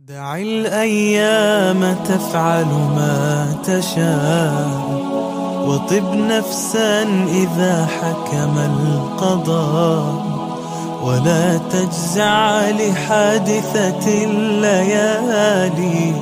دع 0.00 0.36
الأيام 0.36 1.94
تفعل 2.04 2.64
ما 2.66 3.56
تشاء 3.64 4.68
وطب 5.68 6.14
نفسا 6.14 7.02
إذا 7.28 7.86
حكم 7.86 8.58
القضاء 8.58 10.04
ولا 11.02 11.58
تجزع 11.58 12.70
لحادثة 12.70 14.24
الليالي 14.24 16.14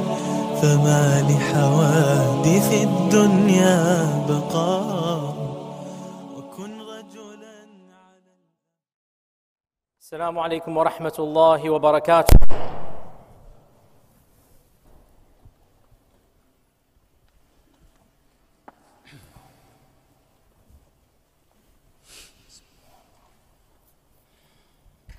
فما 0.63 1.23
لحوادث 1.31 2.73
الدنيا 2.73 3.81
بقاء. 4.29 5.35
وكن 6.37 6.81
رجلا 6.81 7.61
على 7.93 8.35
السلام 10.01 10.39
عليكم 10.39 10.77
ورحمة 10.77 11.17
الله 11.19 11.71
وبركاته. 11.71 12.37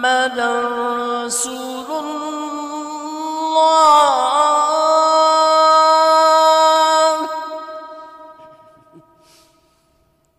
محمدا 0.00 0.50
رسول 1.26 1.88
الله. 2.00 2.30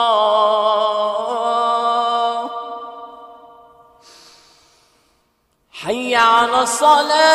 حي 5.73 6.15
على 6.15 6.61
الصلاة 6.61 7.34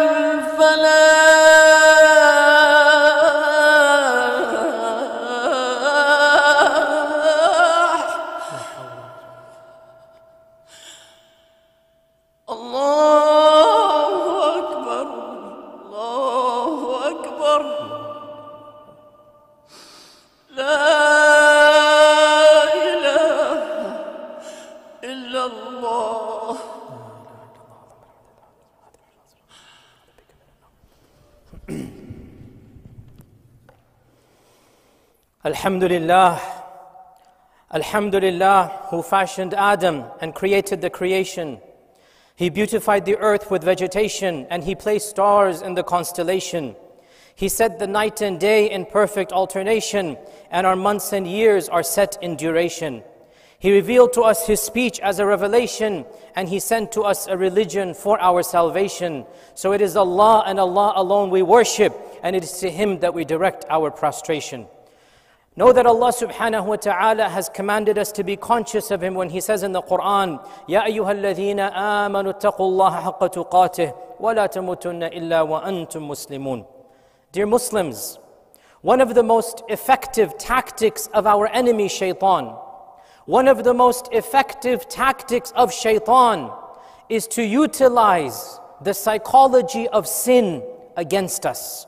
Alhamdulillah. 35.61 36.41
Alhamdulillah 37.71 38.87
who 38.89 39.03
fashioned 39.03 39.53
Adam 39.53 40.05
and 40.19 40.33
created 40.33 40.81
the 40.81 40.89
creation. 40.89 41.59
He 42.35 42.49
beautified 42.49 43.05
the 43.05 43.17
earth 43.17 43.51
with 43.51 43.63
vegetation 43.63 44.47
and 44.49 44.63
He 44.63 44.73
placed 44.73 45.11
stars 45.11 45.61
in 45.61 45.75
the 45.75 45.83
constellation. 45.83 46.75
He 47.35 47.47
set 47.47 47.77
the 47.77 47.85
night 47.85 48.21
and 48.21 48.39
day 48.39 48.71
in 48.71 48.87
perfect 48.87 49.31
alternation 49.31 50.17
and 50.49 50.65
our 50.65 50.75
months 50.75 51.13
and 51.13 51.27
years 51.27 51.69
are 51.69 51.83
set 51.83 52.17
in 52.23 52.37
duration. 52.37 53.03
He 53.59 53.71
revealed 53.71 54.13
to 54.13 54.23
us 54.23 54.47
His 54.47 54.61
speech 54.61 54.99
as 55.01 55.19
a 55.19 55.27
revelation 55.27 56.05
and 56.35 56.49
He 56.49 56.59
sent 56.59 56.91
to 56.93 57.03
us 57.03 57.27
a 57.27 57.37
religion 57.37 57.93
for 57.93 58.19
our 58.19 58.41
salvation. 58.41 59.27
So 59.53 59.73
it 59.73 59.81
is 59.81 59.95
Allah 59.95 60.43
and 60.47 60.59
Allah 60.59 60.93
alone 60.95 61.29
we 61.29 61.43
worship 61.43 61.95
and 62.23 62.35
it 62.35 62.43
is 62.43 62.53
to 62.61 62.71
Him 62.71 63.01
that 63.01 63.13
we 63.13 63.25
direct 63.25 63.63
our 63.69 63.91
prostration 63.91 64.65
Know 65.58 65.72
that 65.72 65.86
Allah 65.86 66.12
subhanahu 66.12 66.66
wa 66.66 66.76
ta'ala 66.76 67.30
has 67.30 67.48
commanded 67.48 67.96
us 67.96 68.12
to 68.12 68.22
be 68.22 68.36
conscious 68.36 68.90
of 68.90 69.02
Him 69.02 69.14
when 69.14 69.30
He 69.30 69.40
says 69.40 69.62
in 69.62 69.72
the 69.72 69.80
Quran, 69.80 70.46
يَا 70.68 70.84
أَيُّهَا 70.86 71.14
الَّذِينَ 71.20 71.72
آمَنُوا 71.72 72.38
اتَّقُوا 72.38 72.58
اللَّهَ 72.58 73.02
حَقَّ 73.02 73.20
تُقَاتِهِ 73.32 74.20
وَلَا 74.20 74.46
تَمُوتُنَّ 74.52 75.12
إِلَّا 75.14 75.42
وَأَنْتُمْ 75.48 76.06
مُسْلِمُونَ 76.06 76.66
Dear 77.32 77.46
Muslims, 77.46 78.18
one 78.82 79.00
of 79.00 79.14
the 79.14 79.22
most 79.22 79.62
effective 79.68 80.36
tactics 80.36 81.06
of 81.14 81.26
our 81.26 81.46
enemy 81.48 81.88
shaitan, 81.88 82.54
one 83.24 83.48
of 83.48 83.64
the 83.64 83.72
most 83.74 84.10
effective 84.12 84.86
tactics 84.88 85.52
of 85.56 85.72
shaitan 85.72 86.50
is 87.08 87.26
to 87.28 87.42
utilize 87.42 88.60
the 88.82 88.92
psychology 88.92 89.88
of 89.88 90.06
sin 90.06 90.62
against 90.96 91.46
us. 91.46 91.86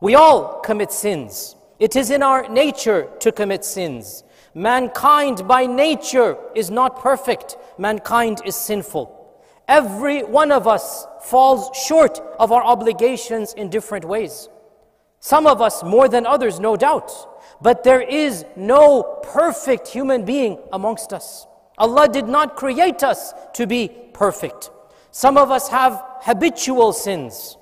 We 0.00 0.14
all 0.14 0.60
commit 0.60 0.90
sins. 0.90 1.54
It 1.79 1.95
is 1.95 2.09
in 2.09 2.23
our 2.23 2.47
nature 2.47 3.09
to 3.19 3.31
commit 3.31 3.65
sins. 3.65 4.23
Mankind 4.53 5.47
by 5.47 5.65
nature 5.65 6.37
is 6.55 6.71
not 6.71 7.01
perfect. 7.01 7.57
Mankind 7.77 8.41
is 8.45 8.55
sinful. 8.55 9.11
Every 9.67 10.23
one 10.23 10.51
of 10.51 10.67
us 10.67 11.05
falls 11.23 11.75
short 11.75 12.21
of 12.39 12.51
our 12.51 12.63
obligations 12.63 13.53
in 13.53 13.69
different 13.69 14.05
ways. 14.05 14.47
Some 15.19 15.47
of 15.47 15.61
us 15.61 15.83
more 15.83 16.07
than 16.07 16.25
others, 16.25 16.59
no 16.59 16.77
doubt. 16.77 17.11
But 17.61 17.83
there 17.83 18.01
is 18.01 18.45
no 18.55 19.19
perfect 19.23 19.87
human 19.87 20.23
being 20.23 20.59
amongst 20.71 21.11
us. 21.11 21.47
Allah 21.77 22.07
did 22.07 22.27
not 22.27 22.55
create 22.55 23.03
us 23.03 23.33
to 23.55 23.67
be 23.67 23.89
perfect. 24.13 24.69
Some 25.11 25.37
of 25.37 25.51
us 25.51 25.67
have 25.69 26.01
habitual 26.21 26.93
sins. 26.93 27.57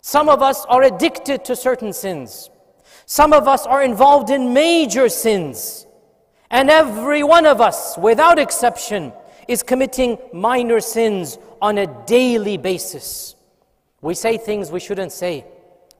Some 0.00 0.28
of 0.28 0.42
us 0.42 0.64
are 0.66 0.82
addicted 0.82 1.44
to 1.44 1.54
certain 1.54 1.92
sins. 1.92 2.50
Some 3.10 3.32
of 3.32 3.48
us 3.48 3.64
are 3.64 3.82
involved 3.82 4.28
in 4.28 4.52
major 4.52 5.08
sins. 5.08 5.86
And 6.50 6.68
every 6.68 7.22
one 7.22 7.46
of 7.46 7.58
us, 7.58 7.96
without 7.96 8.38
exception, 8.38 9.14
is 9.48 9.62
committing 9.62 10.18
minor 10.34 10.78
sins 10.80 11.38
on 11.62 11.78
a 11.78 11.86
daily 12.04 12.58
basis. 12.58 13.34
We 14.02 14.12
say 14.12 14.36
things 14.36 14.70
we 14.70 14.78
shouldn't 14.78 15.12
say. 15.12 15.46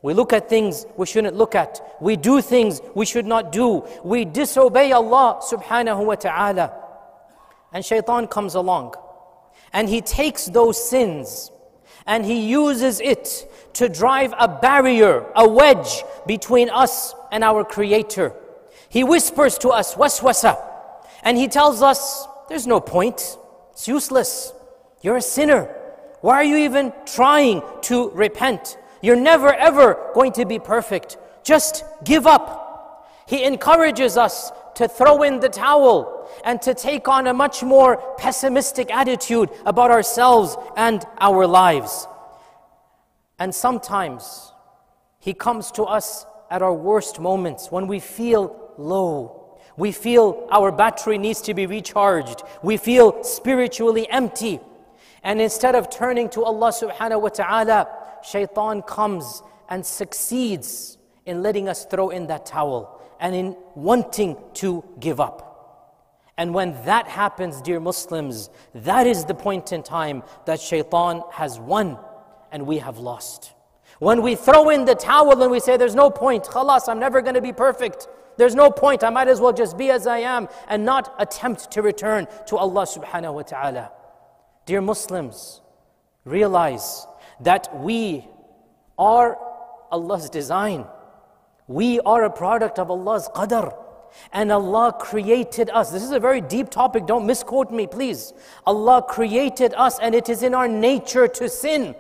We 0.03 0.13
look 0.13 0.35
at 0.35 0.51
things 0.51 0.85
we 0.99 1.07
shouldn't 1.07 1.35
look 1.35 1.55
at. 1.55 1.81
We 1.99 2.17
do 2.17 2.43
things 2.43 2.83
we 2.95 3.07
should 3.07 3.25
not 3.25 3.53
do. 3.53 3.87
We 4.05 4.27
disobey 4.27 4.93
Allah 4.93 5.41
subhanahu 5.41 6.05
wa 6.05 6.15
ta'ala. 6.15 6.75
And 7.73 7.83
shaitan 7.83 8.27
comes 8.27 8.55
along 8.55 8.97
and 9.73 9.89
he 9.89 10.03
takes 10.03 10.45
those 10.45 10.77
sins 10.91 11.51
and 12.09 12.25
he 12.25 12.49
uses 12.49 13.01
it 13.01 13.49
to 13.75 13.89
drive 13.89 14.33
a 14.39 14.49
barrier, 14.49 15.27
a 15.37 15.47
wedge 15.47 16.03
between 16.27 16.71
us 16.71 17.15
and 17.31 17.45
our 17.45 17.65
Creator. 17.65 18.35
He 18.89 19.05
whispers 19.05 19.59
to 19.59 19.69
us, 19.69 19.95
waswasa, 19.95 20.59
and 21.23 21.37
he 21.37 21.47
tells 21.49 21.83
us, 21.83 22.27
there's 22.49 22.67
no 22.67 22.81
point. 22.81 23.37
It's 23.73 23.87
useless. 23.87 24.55
You're 25.03 25.19
a 25.19 25.23
sinner. 25.23 25.65
Why 26.23 26.37
are 26.37 26.45
you 26.45 26.57
even 26.57 26.95
trying 27.05 27.63
to 27.83 28.11
repent? 28.11 28.79
You're 29.03 29.15
never 29.15 29.53
ever 29.53 30.11
going 30.15 30.33
to 30.33 30.47
be 30.47 30.59
perfect. 30.59 31.19
Just 31.45 31.85
give 32.05 32.27
up. 32.27 33.07
He 33.29 33.45
encourages 33.45 34.17
us 34.17 34.51
to 34.77 34.89
throw 34.89 35.23
in 35.23 35.41
the 35.41 35.51
towel 35.51 36.18
and 36.45 36.61
to 36.63 36.75
take 36.75 37.09
on 37.09 37.27
a 37.27 37.35
much 37.35 37.63
more 37.63 37.97
pessimistic 38.19 38.93
attitude 38.95 39.51
about 39.65 39.91
ourselves 39.91 40.57
and 40.77 41.05
our 41.21 41.47
lives. 41.47 42.07
And 43.39 43.55
sometimes 43.55 44.53
He 45.19 45.35
comes 45.35 45.71
to 45.73 45.85
us 45.85 46.27
at 46.51 46.63
our 46.63 46.75
worst 46.75 47.21
moments 47.21 47.71
when 47.71 47.87
we 47.87 48.01
feel 48.01 48.73
low. 48.79 49.59
We 49.77 49.93
feel 49.93 50.49
our 50.51 50.73
battery 50.73 51.19
needs 51.19 51.41
to 51.43 51.55
be 51.55 51.67
recharged. 51.67 52.43
We 52.63 52.77
feel 52.77 53.23
spiritually 53.23 54.09
empty. 54.11 54.61
And 55.23 55.41
instead 55.41 55.75
of 55.75 55.91
turning 55.91 56.29
to 56.31 56.45
Allah 56.45 56.71
subhanahu 56.71 57.23
wa 57.23 57.29
ta'ala, 57.29 57.89
shaitan 58.23 58.83
comes 58.83 59.43
and 59.69 59.85
succeeds 59.85 60.99
in 61.27 61.43
letting 61.43 61.69
us 61.69 61.85
throw 61.85 62.09
in 62.11 62.27
that 62.27 62.47
towel 62.47 63.01
and 63.21 63.35
in 63.35 63.57
wanting 63.75 64.37
to 64.55 64.83
give 64.99 65.21
up. 65.21 65.48
And 66.39 66.55
when 66.55 66.73
that 66.85 67.09
happens, 67.09 67.61
dear 67.61 67.81
Muslims, 67.81 68.49
that 68.73 69.09
is 69.09 69.25
the 69.25 69.35
point 69.35 69.73
in 69.73 69.83
time 69.83 70.23
that 70.47 70.61
shaitan 70.61 71.23
has 71.33 71.59
won 71.59 71.99
and 72.53 72.65
we 72.65 72.79
have 72.79 72.99
lost. 72.99 73.53
When 73.99 74.23
we 74.23 74.37
throw 74.37 74.71
in 74.71 74.85
the 74.85 74.95
towel 74.95 75.43
and 75.43 75.51
we 75.51 75.59
say, 75.59 75.77
There's 75.77 75.97
no 75.97 76.11
point, 76.11 76.45
khalas, 76.45 76.89
I'm 76.89 77.01
never 77.01 77.21
going 77.21 77.35
to 77.35 77.43
be 77.43 77.53
perfect. 77.53 78.07
There's 78.37 78.55
no 78.55 78.71
point, 78.71 79.03
I 79.03 79.11
might 79.11 79.27
as 79.27 79.41
well 79.41 79.53
just 79.53 79.77
be 79.77 79.91
as 79.91 80.07
I 80.07 80.19
am 80.19 80.47
and 80.69 80.85
not 80.85 81.13
attempt 81.19 81.73
to 81.73 81.83
return 81.83 82.29
to 82.47 82.57
Allah 82.57 82.87
subhanahu 82.87 83.35
wa 83.35 83.43
ta'ala. 83.43 83.91
Dear 84.65 84.81
Muslims, 84.81 85.61
realize 86.25 87.05
that 87.41 87.81
we 87.81 88.25
are 88.97 89.37
Allah's 89.91 90.31
design. 90.31 90.87
We 91.67 91.99
are 92.01 92.23
a 92.23 92.31
product 92.31 92.79
of 92.79 92.93
Allah's 92.93 93.29
qadr. 93.35 93.77
And 94.33 94.53
Allah 94.53 94.95
created 94.99 95.71
us. 95.71 95.91
This 95.91 96.03
is 96.03 96.11
a 96.11 96.21
very 96.21 96.41
deep 96.41 96.71
topic, 96.71 97.07
don't 97.07 97.27
misquote 97.27 97.71
me, 97.71 97.87
please. 97.87 98.33
Allah 98.67 99.03
created 99.03 99.75
us, 99.75 99.99
and 99.99 100.15
it 100.15 100.29
is 100.29 100.43
in 100.43 100.55
our 100.55 100.69
nature 100.69 101.29
to 101.29 101.49
sin. 101.49 101.95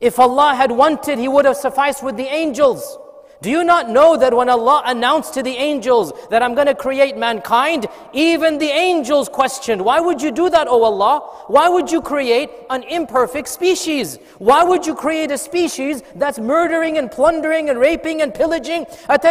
If 0.00 0.18
Allah 0.18 0.54
had 0.54 0.72
wanted, 0.72 1.18
He 1.18 1.28
would 1.28 1.44
have 1.44 1.56
sufficed 1.56 2.02
with 2.02 2.16
the 2.16 2.26
angels. 2.26 2.98
Do 3.42 3.50
you 3.50 3.64
not 3.64 3.90
know 3.90 4.16
that 4.16 4.32
when 4.32 4.48
Allah 4.48 4.84
announced 4.86 5.34
to 5.34 5.42
the 5.42 5.56
angels 5.56 6.12
that 6.30 6.44
I'm 6.44 6.54
going 6.54 6.68
to 6.68 6.76
create 6.76 7.16
mankind, 7.16 7.86
even 8.12 8.58
the 8.58 8.70
angels 8.70 9.28
questioned, 9.28 9.82
Why 9.84 9.98
would 9.98 10.22
you 10.22 10.30
do 10.30 10.48
that, 10.48 10.68
O 10.68 10.84
Allah? 10.84 11.26
Why 11.48 11.68
would 11.68 11.90
you 11.90 12.00
create 12.00 12.50
an 12.70 12.84
imperfect 12.84 13.48
species? 13.48 14.20
Why 14.38 14.62
would 14.62 14.86
you 14.86 14.94
create 14.94 15.32
a 15.32 15.38
species 15.38 16.04
that's 16.14 16.38
murdering 16.38 16.98
and 16.98 17.10
plundering 17.10 17.68
and 17.68 17.80
raping 17.80 18.22
and 18.22 18.32
pillaging? 18.32 18.86
And 19.08 19.22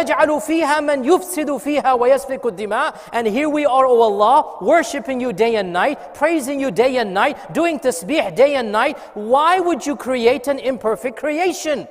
here 3.26 3.48
we 3.48 3.64
are, 3.64 3.86
O 3.86 4.00
Allah, 4.02 4.58
worshipping 4.60 5.20
you 5.22 5.32
day 5.32 5.56
and 5.56 5.72
night, 5.72 6.14
praising 6.14 6.60
you 6.60 6.70
day 6.70 6.98
and 6.98 7.14
night, 7.14 7.54
doing 7.54 7.80
tasbih 7.80 8.36
day 8.36 8.56
and 8.56 8.70
night. 8.70 8.98
Why 9.14 9.58
would 9.58 9.86
you 9.86 9.96
create 9.96 10.48
an 10.48 10.58
imperfect 10.58 11.16
creation? 11.16 11.88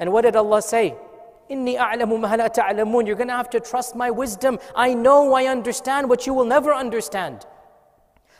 And 0.00 0.12
what 0.12 0.22
did 0.22 0.34
Allah 0.34 0.60
say? 0.60 0.96
Inni 1.50 1.76
a'lamu 1.76 2.20
ma 2.20 2.34
la 2.34 2.48
ta'lamun. 2.48 3.06
You're 3.06 3.16
going 3.16 3.28
to 3.28 3.34
have 3.34 3.50
to 3.50 3.60
trust 3.60 3.96
my 3.96 4.10
wisdom. 4.10 4.58
I 4.76 4.94
know, 4.94 5.34
I 5.34 5.46
understand 5.46 6.08
what 6.08 6.26
you 6.26 6.32
will 6.32 6.44
never 6.44 6.72
understand. 6.72 7.44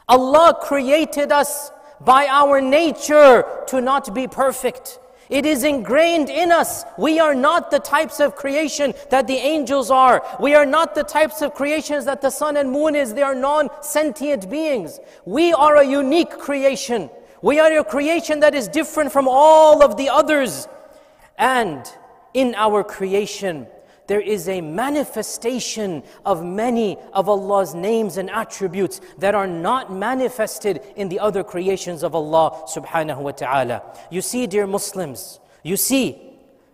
Allah 0.08 0.56
created 0.60 1.32
us 1.32 1.72
by 2.00 2.26
our 2.28 2.60
nature 2.60 3.44
to 3.66 3.80
not 3.80 4.14
be 4.14 4.28
perfect. 4.28 5.00
It 5.28 5.46
is 5.46 5.62
ingrained 5.62 6.28
in 6.28 6.50
us. 6.50 6.84
We 6.98 7.20
are 7.20 7.34
not 7.34 7.70
the 7.70 7.78
types 7.78 8.18
of 8.18 8.34
creation 8.34 8.94
that 9.10 9.28
the 9.28 9.36
angels 9.36 9.90
are. 9.90 10.24
We 10.40 10.54
are 10.54 10.66
not 10.66 10.94
the 10.96 11.04
types 11.04 11.40
of 11.40 11.54
creations 11.54 12.04
that 12.06 12.20
the 12.20 12.30
sun 12.30 12.56
and 12.56 12.70
moon 12.70 12.96
is. 12.96 13.14
They 13.14 13.22
are 13.22 13.34
non-sentient 13.34 14.50
beings. 14.50 14.98
We 15.24 15.52
are 15.52 15.76
a 15.76 15.86
unique 15.86 16.30
creation. 16.30 17.10
We 17.42 17.60
are 17.60 17.78
a 17.78 17.84
creation 17.84 18.40
that 18.40 18.54
is 18.54 18.66
different 18.66 19.12
from 19.12 19.28
all 19.28 19.84
of 19.84 19.96
the 19.96 20.08
others. 20.08 20.66
And 21.38 21.84
in 22.34 22.54
our 22.54 22.84
creation, 22.84 23.66
there 24.06 24.20
is 24.20 24.48
a 24.48 24.60
manifestation 24.60 26.02
of 26.26 26.44
many 26.44 26.98
of 27.12 27.28
Allah's 27.28 27.76
names 27.76 28.16
and 28.16 28.28
attributes 28.28 29.00
that 29.18 29.36
are 29.36 29.46
not 29.46 29.92
manifested 29.92 30.80
in 30.96 31.08
the 31.08 31.20
other 31.20 31.44
creations 31.44 32.02
of 32.02 32.14
Allah 32.14 32.64
subhanahu 32.66 33.18
wa 33.18 33.30
ta'ala. 33.30 33.82
You 34.10 34.20
see, 34.20 34.48
dear 34.48 34.66
Muslims, 34.66 35.38
you 35.62 35.76
see, 35.76 36.20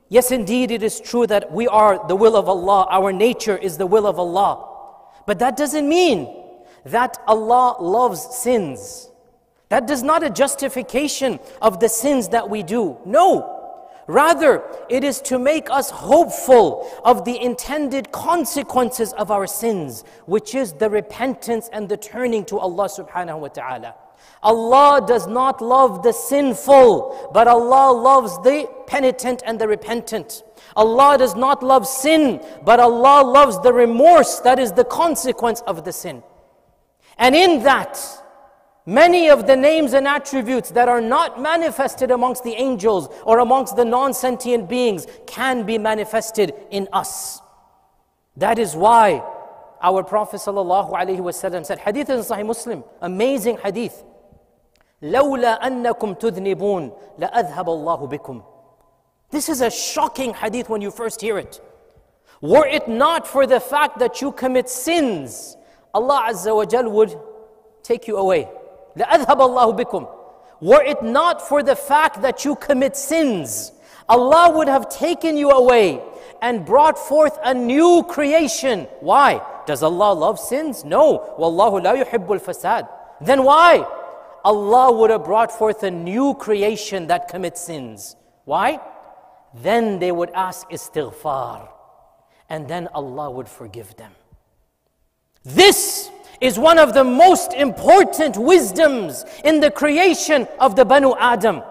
yes, 0.09 0.31
indeed, 0.31 0.71
it 0.71 0.83
is 0.83 0.99
true 0.99 1.27
that 1.27 1.53
we 1.53 1.69
are 1.69 2.09
the 2.09 2.17
will 2.17 2.37
of 2.37 2.49
Allah, 2.49 2.87
our 2.91 3.13
nature 3.13 3.59
is 3.59 3.77
the 3.77 3.87
will 3.87 4.07
of 4.07 4.19
Allah. 4.19 4.67
But 5.27 5.39
that 5.41 5.59
doesn't 5.59 5.87
mean 5.87 6.35
that 6.87 7.19
Allah 7.27 7.77
loves 7.83 8.35
sins. 8.35 9.11
That 9.69 9.87
does 9.87 10.03
not 10.03 10.23
a 10.23 10.31
justification 10.31 11.41
of 11.61 11.81
the 11.81 11.89
sins 11.91 12.29
that 12.31 12.49
we 12.49 12.63
do. 12.63 12.97
No. 13.05 13.56
Rather, 14.07 14.63
it 14.89 15.03
is 15.03 15.21
to 15.23 15.39
make 15.39 15.69
us 15.71 15.91
hopeful 15.91 16.89
of 17.05 17.25
the 17.25 17.41
intended 17.43 18.13
consequences 18.13 19.13
of 19.15 19.31
our 19.31 19.47
sins, 19.47 20.05
which 20.27 20.55
is 20.55 20.73
the 20.75 20.89
repentance 20.89 21.69
and 21.73 21.89
the 21.89 21.97
turning 21.97 22.45
to 22.45 22.59
Allah 22.59 22.89
subhanahu 22.89 23.41
wa 23.41 23.49
ta'ala. 23.49 23.95
Allah 24.43 25.05
does 25.05 25.27
not 25.27 25.61
love 25.61 26.03
the 26.03 26.13
sinful, 26.13 27.31
but 27.33 27.49
Allah 27.49 27.93
loves 27.93 28.39
the 28.39 28.69
penitent 28.87 29.43
and 29.45 29.59
the 29.59 29.67
repentant. 29.67 30.45
Allah 30.77 31.19
does 31.19 31.35
not 31.35 31.63
love 31.63 31.87
sin, 31.87 32.41
but 32.65 32.79
Allah 32.79 33.25
loves 33.25 33.61
the 33.61 33.73
remorse 33.73 34.41
that 34.41 34.59
is 34.59 34.73
the 34.73 34.85
consequence 34.85 35.63
of 35.63 35.85
the 35.85 35.93
sin. 35.93 36.23
And 37.19 37.35
in 37.35 37.63
that, 37.65 37.99
Many 38.86 39.30
of 39.30 39.46
the 39.46 39.56
names 39.56 39.94
and 39.94 40.08
attributes 40.08 40.72
that 40.72 40.90
are 40.90 41.02
not 41.02 41.40
manifested 41.40 42.10
amongst 42.10 42.44
the 42.44 42.54
angels 42.54 43.10
or 43.24 43.40
amongst 43.40 43.76
the 43.76 43.86
non 43.86 44.14
sentient 44.14 44.68
beings 44.68 45.06
can 45.28 45.66
be 45.66 45.78
manifested 45.78 46.54
in 46.72 46.88
us. 46.92 47.42
That 48.38 48.58
is 48.58 48.76
why 48.76 49.24
our 49.82 50.04
Prophet 50.04 50.38
ﷺ 50.38 51.66
said, 51.66 51.80
Hadith 51.80 52.10
in 52.10 52.20
Sahih 52.20 52.46
Muslim, 52.46 52.84
amazing 53.02 53.58
hadith. 53.58 54.04
لولا 55.02 55.68
أنكم 55.68 56.14
تذنبون 56.14 56.92
لأذهب 57.20 57.70
الله 57.70 58.08
بكم. 58.08 58.44
This 59.32 59.50
is 59.50 59.62
a 59.62 59.70
shocking 59.70 60.34
hadith 60.34 60.70
when 60.70 60.82
you 60.82 60.92
first 60.92 61.22
hear 61.22 61.38
it. 61.38 61.62
Were 62.42 62.68
it 62.68 62.88
not 62.88 63.28
for 63.28 63.46
the 63.46 63.60
fact 63.60 64.00
that 64.00 64.22
you 64.22 64.32
commit 64.32 64.70
sins, 64.70 65.56
Allah 65.94 66.28
Azza 66.30 66.56
wa 66.56 66.66
Jal 66.66 66.90
would 66.90 67.18
take 67.84 68.08
you 68.08 68.18
away. 68.18 68.50
لَأَذْهَبَ 68.98 69.38
اللَّهُ 69.38 69.80
بِكُمْ 69.80 70.10
Were 70.62 70.84
it 70.84 71.02
not 71.04 71.48
for 71.48 71.64
the 71.64 71.76
fact 71.76 72.22
that 72.22 72.46
you 72.46 72.56
commit 72.56 72.96
sins, 72.98 73.72
Allah 74.10 74.52
would 74.56 74.68
have 74.68 74.90
taken 74.90 75.38
you 75.38 75.52
away 75.52 76.02
and 76.42 76.66
brought 76.66 76.98
forth 76.98 77.38
a 77.44 77.54
new 77.54 78.04
creation. 78.04 78.88
Why? 79.00 79.42
Does 79.66 79.84
Allah 79.84 80.14
love 80.14 80.40
sins? 80.40 80.84
No. 80.84 81.36
وَاللَّهُ 81.40 81.84
لَا 81.84 82.04
يُحِبُّ 82.04 82.28
الْفَسَادِ 82.28 82.90
Then 83.22 83.44
why? 83.44 83.86
Allah 84.44 84.92
would 84.92 85.12
have 85.12 85.24
brought 85.24 85.52
forth 85.52 85.84
a 85.84 85.92
new 85.92 86.34
creation 86.34 87.08
that 87.08 87.28
commits 87.28 87.62
sins. 87.62 88.16
Why? 88.46 88.80
Then 89.54 90.00
they 90.00 90.12
would 90.12 90.32
ask 90.32 90.70
istighfar. 90.70 91.70
And 92.50 92.68
then 92.68 92.88
Allah 92.88 93.30
would 93.30 93.48
forgive 93.48 93.96
them. 93.96 94.12
This 95.44 96.10
is 96.41 96.59
one 96.59 96.79
of 96.79 96.95
the 96.95 97.05
most 97.05 97.53
important 97.55 98.37
wisdoms 98.37 99.25
in 99.45 99.61
the 99.61 99.71
creation 99.71 100.47
of 100.59 100.77
the 100.77 100.85
Banu 100.85 101.15
Adam. 101.19 101.63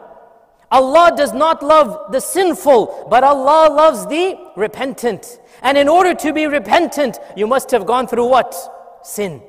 Allah 0.71 1.13
does 1.15 1.33
not 1.33 1.61
love 1.63 2.11
the 2.11 2.19
sinful, 2.19 3.07
but 3.09 3.23
Allah 3.23 3.71
loves 3.71 4.05
the 4.07 4.37
repentant. 4.55 5.39
And 5.61 5.77
in 5.77 5.87
order 5.87 6.13
to 6.15 6.33
be 6.33 6.47
repentant, 6.47 7.19
you 7.35 7.47
must 7.47 7.71
have 7.71 7.85
gone 7.85 8.07
through 8.07 8.27
what? 8.27 8.55
Sin. 9.03 9.41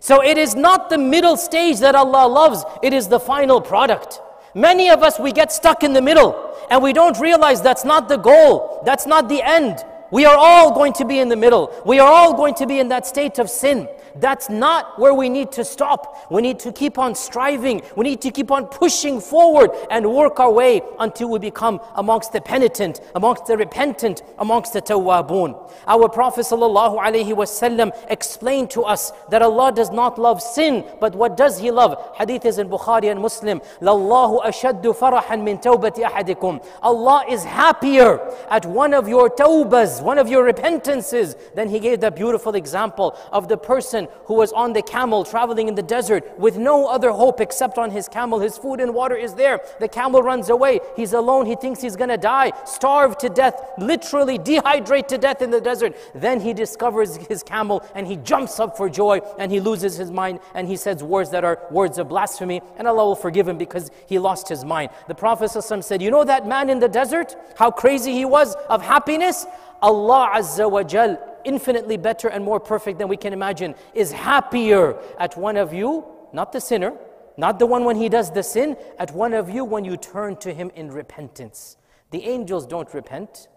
So 0.00 0.22
it 0.22 0.36
is 0.36 0.54
not 0.54 0.90
the 0.90 0.98
middle 0.98 1.36
stage 1.36 1.78
that 1.78 1.94
Allah 1.94 2.26
loves, 2.28 2.64
it 2.82 2.92
is 2.92 3.08
the 3.08 3.20
final 3.20 3.60
product. 3.60 4.20
Many 4.54 4.90
of 4.90 5.02
us, 5.02 5.18
we 5.18 5.32
get 5.32 5.50
stuck 5.52 5.82
in 5.82 5.92
the 5.92 6.02
middle 6.02 6.54
and 6.70 6.82
we 6.82 6.92
don't 6.92 7.18
realize 7.18 7.62
that's 7.62 7.84
not 7.84 8.08
the 8.08 8.18
goal, 8.18 8.82
that's 8.84 9.06
not 9.06 9.28
the 9.28 9.42
end. 9.42 9.84
We 10.13 10.25
are 10.25 10.35
all 10.35 10.73
going 10.73 10.93
to 10.93 11.05
be 11.05 11.19
in 11.19 11.29
the 11.29 11.35
middle. 11.35 11.71
We 11.85 11.99
are 11.99 12.11
all 12.11 12.33
going 12.33 12.55
to 12.55 12.65
be 12.65 12.79
in 12.79 12.89
that 12.89 13.05
state 13.05 13.37
of 13.37 13.49
sin. 13.49 13.87
That's 14.15 14.49
not 14.49 14.99
where 14.99 15.13
we 15.13 15.29
need 15.29 15.51
to 15.53 15.63
stop. 15.63 16.31
We 16.31 16.41
need 16.41 16.59
to 16.59 16.71
keep 16.71 16.97
on 16.97 17.15
striving. 17.15 17.83
We 17.95 18.05
need 18.05 18.21
to 18.21 18.31
keep 18.31 18.51
on 18.51 18.65
pushing 18.65 19.21
forward 19.21 19.69
and 19.91 20.11
work 20.11 20.39
our 20.39 20.51
way 20.51 20.81
until 20.99 21.29
we 21.29 21.39
become 21.39 21.79
amongst 21.95 22.33
the 22.33 22.41
penitent, 22.41 23.01
amongst 23.15 23.45
the 23.45 23.55
repentant, 23.55 24.23
amongst 24.39 24.73
the 24.73 24.81
tawwabun. 24.81 25.71
Our 25.87 26.09
Prophet 26.09 26.41
ﷺ 26.41 28.05
explained 28.09 28.71
to 28.71 28.83
us 28.83 29.11
that 29.29 29.41
Allah 29.41 29.71
does 29.71 29.91
not 29.91 30.17
love 30.17 30.41
sin, 30.41 30.85
but 30.99 31.15
what 31.15 31.37
does 31.37 31.59
He 31.59 31.71
love? 31.71 32.13
Hadith 32.17 32.45
is 32.45 32.57
in 32.57 32.67
Bukhari 32.67 33.11
and 33.11 33.21
Muslim. 33.21 33.61
لَاللَّهُ 33.81 34.43
أَشَدُّ 34.45 34.81
فَرَحًا 34.81 35.35
مِّن 35.37 35.61
تَوْبَةِ 35.61 36.03
أَحَدِكُمْ 36.03 36.65
Allah 36.81 37.25
is 37.29 37.43
happier 37.43 38.19
at 38.49 38.65
one 38.65 38.93
of 38.93 39.07
your 39.07 39.29
tawbas, 39.29 40.01
one 40.04 40.18
of 40.18 40.28
your 40.28 40.44
repentances. 40.44 41.36
Then 41.54 41.68
He 41.68 41.80
gave 41.80 42.00
that 42.00 42.14
beautiful 42.14 42.54
example 42.54 43.18
of 43.32 43.48
the 43.48 43.56
person 43.56 44.08
who 44.26 44.34
was 44.34 44.52
on 44.52 44.72
the 44.72 44.82
camel 44.82 45.24
traveling 45.24 45.68
in 45.68 45.74
the 45.74 45.82
desert 45.82 46.38
with 46.38 46.56
no 46.56 46.86
other 46.86 47.10
hope 47.10 47.40
except 47.40 47.78
on 47.78 47.90
his 47.90 48.08
camel. 48.08 48.38
His 48.38 48.58
food 48.58 48.80
and 48.80 48.94
water 48.94 49.16
is 49.16 49.34
there. 49.34 49.60
The 49.80 49.88
camel 49.88 50.22
runs 50.22 50.50
away. 50.50 50.80
He's 50.96 51.12
alone. 51.12 51.46
He 51.46 51.56
thinks 51.56 51.80
he's 51.80 51.96
going 51.96 52.10
to 52.10 52.16
die, 52.16 52.52
starve 52.64 53.16
to 53.18 53.28
death, 53.28 53.60
literally 53.78 54.38
dehydrate 54.38 55.08
to 55.08 55.18
death 55.18 55.42
in 55.42 55.50
the 55.50 55.60
desert. 55.60 55.96
Then 56.14 56.40
he 56.40 56.52
discovers 56.52 57.16
his 57.16 57.42
camel 57.42 57.84
and 57.94 58.06
he 58.06 58.16
jumps 58.16 58.60
up 58.60 58.76
for 58.76 58.88
joy 58.88 59.20
and 59.38 59.50
he 59.50 59.60
loses 59.60 59.96
his 59.96 60.10
mind 60.10 60.40
and 60.54 60.68
he 60.68 60.76
says 60.76 61.02
words 61.02 61.30
that 61.30 61.44
are 61.44 61.60
words 61.70 61.98
of 61.98 62.08
blasphemy 62.08 62.60
and 62.76 62.86
Allah 62.86 63.04
will 63.04 63.16
forgive 63.16 63.48
him 63.48 63.58
because 63.58 63.90
he 64.06 64.18
lost 64.18 64.48
his 64.48 64.64
mind. 64.64 64.90
The 65.08 65.14
Prophet 65.14 65.50
said, 65.50 66.02
You 66.02 66.10
know 66.10 66.24
that 66.24 66.46
man 66.46 66.70
in 66.70 66.78
the 66.78 66.88
desert? 66.88 67.34
How 67.56 67.70
crazy 67.70 68.12
he 68.12 68.24
was 68.24 68.54
of 68.68 68.82
happiness? 68.82 69.46
Allah 69.82 70.32
Azza 70.36 70.70
wa 70.70 70.82
Jal 70.82 71.18
infinitely 71.44 71.96
better 71.96 72.28
and 72.28 72.44
more 72.44 72.60
perfect 72.60 72.98
than 72.98 73.08
we 73.08 73.16
can 73.16 73.32
imagine, 73.32 73.74
is 73.94 74.12
happier 74.12 74.98
at 75.18 75.36
one 75.36 75.56
of 75.56 75.72
you, 75.72 76.04
not 76.32 76.52
the 76.52 76.60
sinner, 76.60 76.92
not 77.36 77.58
the 77.58 77.66
one 77.66 77.84
when 77.84 77.96
he 77.96 78.08
does 78.08 78.30
the 78.30 78.42
sin, 78.42 78.76
at 78.98 79.12
one 79.12 79.32
of 79.32 79.50
you 79.50 79.64
when 79.64 79.84
you 79.84 79.96
turn 79.96 80.36
to 80.36 80.52
him 80.52 80.70
in 80.74 80.90
repentance. 80.90 81.76
The 82.10 82.24
angels 82.24 82.66
don't 82.66 82.92
repent. 82.94 83.48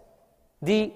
The 0.62 0.92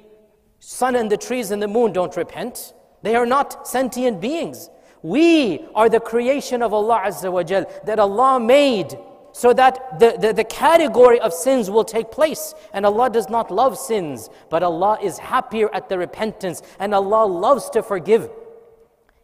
sun 0.58 0.96
and 0.96 1.10
the 1.10 1.16
trees 1.16 1.50
and 1.50 1.62
the 1.62 1.68
moon 1.68 1.92
don't 1.92 2.16
repent. 2.16 2.74
They 3.02 3.14
are 3.14 3.26
not 3.26 3.66
sentient 3.66 4.20
beings. 4.20 4.68
We 5.02 5.66
are 5.74 5.88
the 5.88 6.00
creation 6.00 6.62
of 6.62 6.72
Allah 6.72 7.02
Azza 7.06 7.32
wa 7.32 7.42
Jal 7.42 7.66
that 7.84 7.98
Allah 7.98 8.38
made 8.38 8.96
so 9.32 9.52
that 9.54 9.98
the, 9.98 10.16
the, 10.20 10.32
the, 10.32 10.44
category 10.44 11.18
of 11.20 11.32
sins 11.32 11.70
will 11.70 11.84
take 11.84 12.10
place. 12.10 12.54
And 12.72 12.84
Allah 12.84 13.08
does 13.10 13.28
not 13.28 13.50
love 13.50 13.78
sins, 13.78 14.28
but 14.50 14.62
Allah 14.62 14.98
is 15.02 15.18
happier 15.18 15.74
at 15.74 15.88
the 15.88 15.98
repentance, 15.98 16.62
and 16.78 16.94
Allah 16.94 17.24
loves 17.26 17.70
to 17.70 17.82
forgive. 17.82 18.30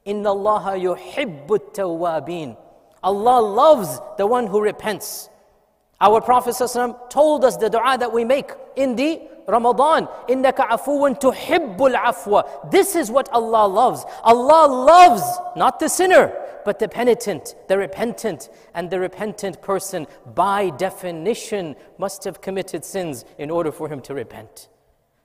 Inna 0.05 0.31
Allah 0.31 0.77
yuhibbu 0.79 1.75
tawabin. 1.75 2.57
Allah 3.03 3.41
loves 3.41 4.01
the 4.17 4.27
one 4.27 4.47
who 4.47 4.61
repents. 4.61 5.29
Our 6.01 6.21
Prophet 6.21 6.57
told 7.11 7.45
us 7.45 7.57
the 7.57 7.69
dua 7.69 7.99
that 7.99 8.13
we 8.13 8.25
make 8.25 8.51
in 8.77 8.97
the 8.97 9.21
Ramadan, 9.49 10.07
innaka 10.29 10.69
afuwun 10.69 11.19
tuhibbul 11.19 11.97
afwa. 11.97 12.71
This 12.71 12.95
is 12.95 13.11
what 13.11 13.29
Allah 13.31 13.67
loves. 13.67 14.05
Allah 14.23 14.71
loves 14.71 15.23
not 15.57 15.81
the 15.81 15.89
sinner, 15.89 16.33
but 16.67 16.79
the 16.79 16.87
penitent, 16.87 17.55
the 17.67 17.79
repentant. 17.79 18.51
And 18.75 18.91
the 18.91 19.01
repentant 19.01 19.63
person, 19.63 20.07
by 20.35 20.69
definition, 20.71 21.77
must 21.97 22.25
have 22.25 22.43
committed 22.43 22.85
sins 22.85 23.25
in 23.39 23.51
order 23.51 23.73
for 23.73 23.89
him 23.89 24.03
to 24.03 24.15
repent. 24.15 24.69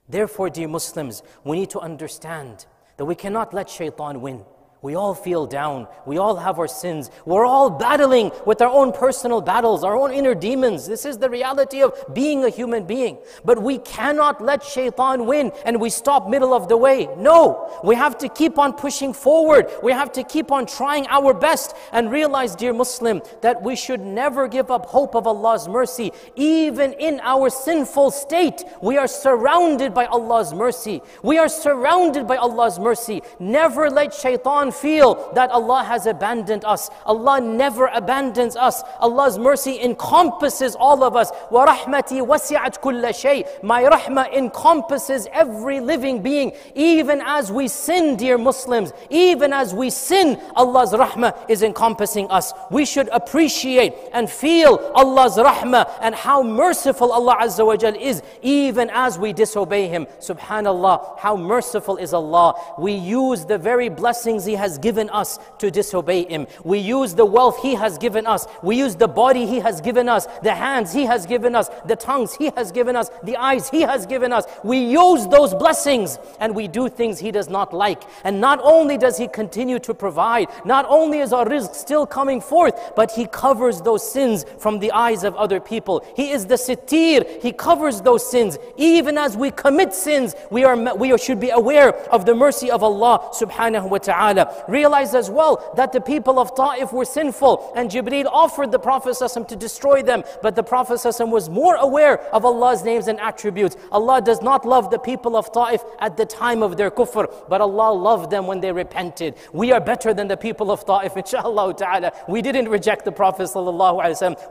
Therefore, 0.07 0.49
dear 0.49 0.69
Muslims, 0.69 1.21
we 1.43 1.59
need 1.59 1.69
to 1.71 1.79
understand 1.79 2.65
that 2.95 3.05
we 3.05 3.15
cannot 3.15 3.53
let 3.53 3.69
shaitan 3.69 4.21
win. 4.21 4.45
We 4.83 4.95
all 4.95 5.13
feel 5.13 5.45
down. 5.45 5.87
We 6.05 6.17
all 6.17 6.35
have 6.35 6.59
our 6.59 6.67
sins. 6.67 7.09
We're 7.25 7.45
all 7.45 7.69
battling 7.69 8.31
with 8.45 8.61
our 8.61 8.69
own 8.69 8.91
personal 8.91 9.39
battles, 9.39 9.81
our 9.81 9.95
own 9.95 10.11
inner 10.11 10.35
demons. 10.35 10.85
This 10.85 11.05
is 11.05 11.17
the 11.17 11.29
reality 11.29 11.81
of 11.81 11.93
being 12.13 12.43
a 12.43 12.49
human 12.49 12.83
being. 12.83 13.17
But 13.45 13.63
we 13.63 13.77
cannot 13.77 14.43
let 14.43 14.61
shaitan 14.61 15.25
win 15.25 15.53
and 15.65 15.79
we 15.79 15.89
stop 15.89 16.29
middle 16.29 16.53
of 16.53 16.67
the 16.67 16.75
way. 16.75 17.07
No, 17.17 17.79
we 17.81 17.95
have 17.95 18.17
to 18.17 18.27
keep 18.27 18.59
on 18.59 18.73
pushing 18.73 19.13
forward. 19.13 19.67
We 19.81 19.93
have 19.93 20.11
to 20.11 20.23
keep 20.23 20.51
on 20.51 20.65
trying 20.65 21.07
our 21.07 21.33
best 21.33 21.73
and 21.93 22.11
realize, 22.11 22.53
dear 22.53 22.73
Muslim, 22.73 23.21
that 23.39 23.61
we 23.63 23.77
should 23.77 24.01
never 24.01 24.49
give 24.49 24.69
up 24.69 24.87
hope 24.87 25.15
of 25.15 25.25
Allah's 25.25 25.65
mercy. 25.65 26.11
Even 26.35 26.91
in 26.93 27.21
our 27.23 27.49
sinful 27.49 28.11
state, 28.11 28.65
we 28.81 28.97
are 28.97 29.07
surrounded 29.07 29.93
by 29.93 30.07
Allah's 30.07 30.53
mercy. 30.53 31.01
We 31.23 31.37
are 31.37 31.47
surrounded 31.47 32.27
by 32.27 32.35
Allah's 32.35 32.79
mercy. 32.79 33.21
Never 33.39 33.89
let 33.89 34.13
shaitan 34.13 34.72
feel 34.72 35.30
that 35.34 35.50
Allah 35.50 35.84
has 35.84 36.06
abandoned 36.06 36.64
us. 36.64 36.90
Allah 37.04 37.40
never 37.40 37.86
abandons 37.86 38.56
us. 38.56 38.82
Allah's 38.98 39.38
mercy 39.38 39.80
encompasses 39.80 40.74
all 40.74 41.04
of 41.04 41.16
us. 41.16 41.30
وَرَحْمَتِي 41.50 42.26
وَسِعَتْ 42.26 42.80
كُلَّ 42.80 43.04
شَيْء 43.24 43.62
My 43.62 43.82
rahmah 43.82 44.32
encompasses 44.32 45.28
every 45.32 45.80
living 45.80 46.22
being. 46.22 46.52
Even 46.74 47.20
as 47.20 47.52
we 47.52 47.68
sin, 47.68 48.16
dear 48.16 48.38
Muslims, 48.38 48.92
even 49.10 49.52
as 49.52 49.74
we 49.74 49.90
sin, 49.90 50.40
Allah's 50.56 50.92
rahmah 50.92 51.50
is 51.50 51.62
encompassing 51.62 52.30
us. 52.30 52.52
We 52.70 52.84
should 52.84 53.08
appreciate 53.08 53.94
and 54.12 54.30
feel 54.30 54.90
Allah's 54.94 55.36
rahmah 55.36 55.98
and 56.00 56.14
how 56.14 56.42
merciful 56.42 57.12
Allah 57.12 57.36
Azza 57.42 57.66
wa 57.66 57.76
Jal 57.76 57.94
is, 57.94 58.22
even 58.42 58.88
as 58.90 59.18
we 59.18 59.32
disobey 59.32 59.88
Him. 59.88 60.06
Subhanallah, 60.20 61.18
how 61.18 61.36
merciful 61.36 61.96
is 61.96 62.12
Allah. 62.14 62.54
We 62.78 62.92
use 62.92 63.44
the 63.44 63.58
very 63.58 63.88
blessings 63.88 64.44
He 64.44 64.54
has 64.63 64.77
given 64.77 65.09
us 65.09 65.39
to 65.59 65.69
disobey 65.69 66.23
Him. 66.33 66.47
We 66.63 66.79
use 66.79 67.13
the 67.13 67.25
wealth 67.25 67.57
He 67.61 67.75
has 67.75 67.97
given 67.97 68.25
us. 68.25 68.47
We 68.61 68.77
use 68.77 68.95
the 68.95 69.09
body 69.09 69.45
He 69.45 69.59
has 69.59 69.81
given 69.81 70.07
us, 70.07 70.25
the 70.41 70.55
hands 70.55 70.93
He 70.93 71.03
has 71.13 71.25
given 71.25 71.53
us, 71.53 71.67
the 71.85 71.97
tongues 71.97 72.33
He 72.33 72.49
has 72.55 72.71
given 72.71 72.95
us, 72.95 73.09
the 73.23 73.35
eyes 73.35 73.69
He 73.69 73.81
has 73.81 74.05
given 74.05 74.31
us. 74.31 74.45
We 74.63 74.77
use 74.77 75.27
those 75.27 75.53
blessings 75.53 76.17
and 76.39 76.55
we 76.55 76.69
do 76.69 76.87
things 76.87 77.19
He 77.19 77.31
does 77.31 77.49
not 77.49 77.73
like. 77.73 78.01
And 78.23 78.39
not 78.39 78.59
only 78.63 78.97
does 78.97 79.17
He 79.17 79.27
continue 79.27 79.79
to 79.79 79.93
provide, 79.93 80.47
not 80.63 80.85
only 80.87 81.19
is 81.19 81.33
our 81.33 81.45
rizq 81.45 81.75
still 81.75 82.05
coming 82.07 82.39
forth, 82.39 82.75
but 82.95 83.11
He 83.11 83.25
covers 83.27 83.81
those 83.81 84.03
sins 84.15 84.45
from 84.59 84.79
the 84.79 84.91
eyes 84.93 85.25
of 85.25 85.35
other 85.35 85.59
people. 85.59 86.05
He 86.15 86.31
is 86.31 86.45
the 86.45 86.55
sitir, 86.55 87.19
He 87.41 87.51
covers 87.51 87.99
those 87.99 88.23
sins. 88.33 88.57
Even 88.77 89.17
as 89.17 89.35
we 89.35 89.51
commit 89.51 89.93
sins, 89.93 90.35
we, 90.49 90.63
are, 90.63 90.77
we 90.95 91.17
should 91.17 91.41
be 91.41 91.49
aware 91.49 91.89
of 92.15 92.25
the 92.25 92.35
mercy 92.45 92.71
of 92.71 92.81
Allah 92.81 93.15
subhanahu 93.41 93.89
wa 93.89 93.97
ta'ala. 93.97 94.42
Realize 94.67 95.15
as 95.15 95.29
well 95.29 95.73
that 95.75 95.91
the 95.91 96.01
people 96.01 96.39
of 96.39 96.55
Ta'if 96.55 96.91
were 96.91 97.05
sinful 97.05 97.73
and 97.75 97.89
Jibreel 97.89 98.25
offered 98.25 98.71
the 98.71 98.79
Prophet 98.79 99.17
to 99.47 99.55
destroy 99.55 100.01
them. 100.01 100.23
But 100.41 100.55
the 100.55 100.63
Prophet 100.63 101.01
was 101.27 101.49
more 101.49 101.75
aware 101.75 102.19
of 102.33 102.45
Allah's 102.45 102.83
names 102.83 103.07
and 103.07 103.19
attributes. 103.19 103.75
Allah 103.91 104.21
does 104.21 104.41
not 104.41 104.65
love 104.65 104.89
the 104.89 104.99
people 104.99 105.35
of 105.35 105.51
Ta'if 105.51 105.83
at 105.99 106.17
the 106.17 106.25
time 106.25 106.63
of 106.63 106.77
their 106.77 106.91
kufr, 106.91 107.31
but 107.49 107.61
Allah 107.61 107.93
loved 107.93 108.29
them 108.29 108.47
when 108.47 108.59
they 108.61 108.71
repented. 108.71 109.35
We 109.51 109.71
are 109.71 109.79
better 109.79 110.13
than 110.13 110.27
the 110.27 110.37
people 110.37 110.71
of 110.71 110.85
Ta'if, 110.85 111.17
inshallah 111.23 111.75
ta'ala. 111.75 112.11
We 112.27 112.41
didn't 112.41 112.69
reject 112.69 113.05
the 113.05 113.11
Prophet 113.11 113.49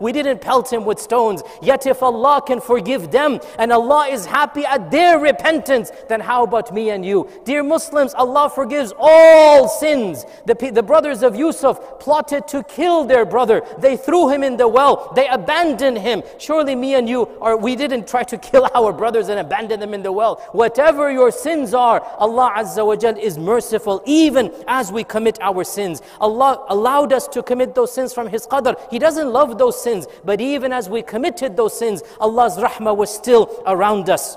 We 0.00 0.12
didn't 0.12 0.40
pelt 0.40 0.72
him 0.72 0.84
with 0.84 0.98
stones. 0.98 1.42
Yet 1.62 1.86
if 1.86 2.02
Allah 2.02 2.42
can 2.46 2.60
forgive 2.60 3.10
them 3.10 3.40
and 3.58 3.72
Allah 3.72 4.06
is 4.08 4.26
happy 4.26 4.64
at 4.64 4.90
their 4.90 5.18
repentance, 5.18 5.90
then 6.08 6.20
how 6.20 6.44
about 6.44 6.72
me 6.72 6.90
and 6.90 7.04
you? 7.04 7.28
Dear 7.44 7.62
Muslims, 7.62 8.14
Allah 8.14 8.50
forgives 8.50 8.92
all 8.98 9.68
sins. 9.82 10.24
The, 10.46 10.54
the 10.78 10.82
brothers 10.82 11.22
of 11.24 11.34
Yusuf 11.34 11.76
plotted 11.98 12.46
to 12.54 12.62
kill 12.62 13.04
their 13.04 13.24
brother. 13.24 13.58
They 13.78 13.96
threw 13.96 14.28
him 14.32 14.42
in 14.48 14.56
the 14.56 14.68
well. 14.68 15.12
They 15.16 15.26
abandoned 15.28 15.98
him. 15.98 16.22
Surely 16.38 16.74
me 16.76 16.94
and 16.94 17.08
you, 17.08 17.22
or 17.44 17.56
we 17.56 17.74
didn't 17.82 18.06
try 18.06 18.22
to 18.32 18.38
kill 18.38 18.64
our 18.78 18.92
brothers 18.92 19.28
and 19.28 19.40
abandon 19.40 19.80
them 19.80 19.92
in 19.92 20.02
the 20.02 20.12
well. 20.12 20.34
Whatever 20.52 21.10
your 21.10 21.32
sins 21.32 21.74
are, 21.74 21.98
Allah 22.26 22.48
Azza 22.60 22.86
wa 22.86 22.94
Jal 22.94 23.18
is 23.18 23.34
merciful 23.38 23.96
even 24.06 24.52
as 24.68 24.92
we 24.92 25.02
commit 25.02 25.36
our 25.40 25.64
sins. 25.64 26.00
Allah 26.20 26.64
allowed 26.68 27.12
us 27.12 27.26
to 27.34 27.42
commit 27.42 27.74
those 27.74 27.92
sins 27.92 28.14
from 28.14 28.28
His 28.28 28.46
qadr. 28.46 28.74
He 28.90 28.98
doesn't 29.00 29.30
love 29.38 29.58
those 29.58 29.82
sins, 29.82 30.06
but 30.24 30.40
even 30.40 30.72
as 30.72 30.88
we 30.88 31.02
committed 31.02 31.56
those 31.56 31.76
sins, 31.76 32.02
Allah's 32.20 32.56
rahmah 32.56 32.96
was 32.96 33.10
still 33.12 33.42
around 33.66 34.08
us. 34.08 34.36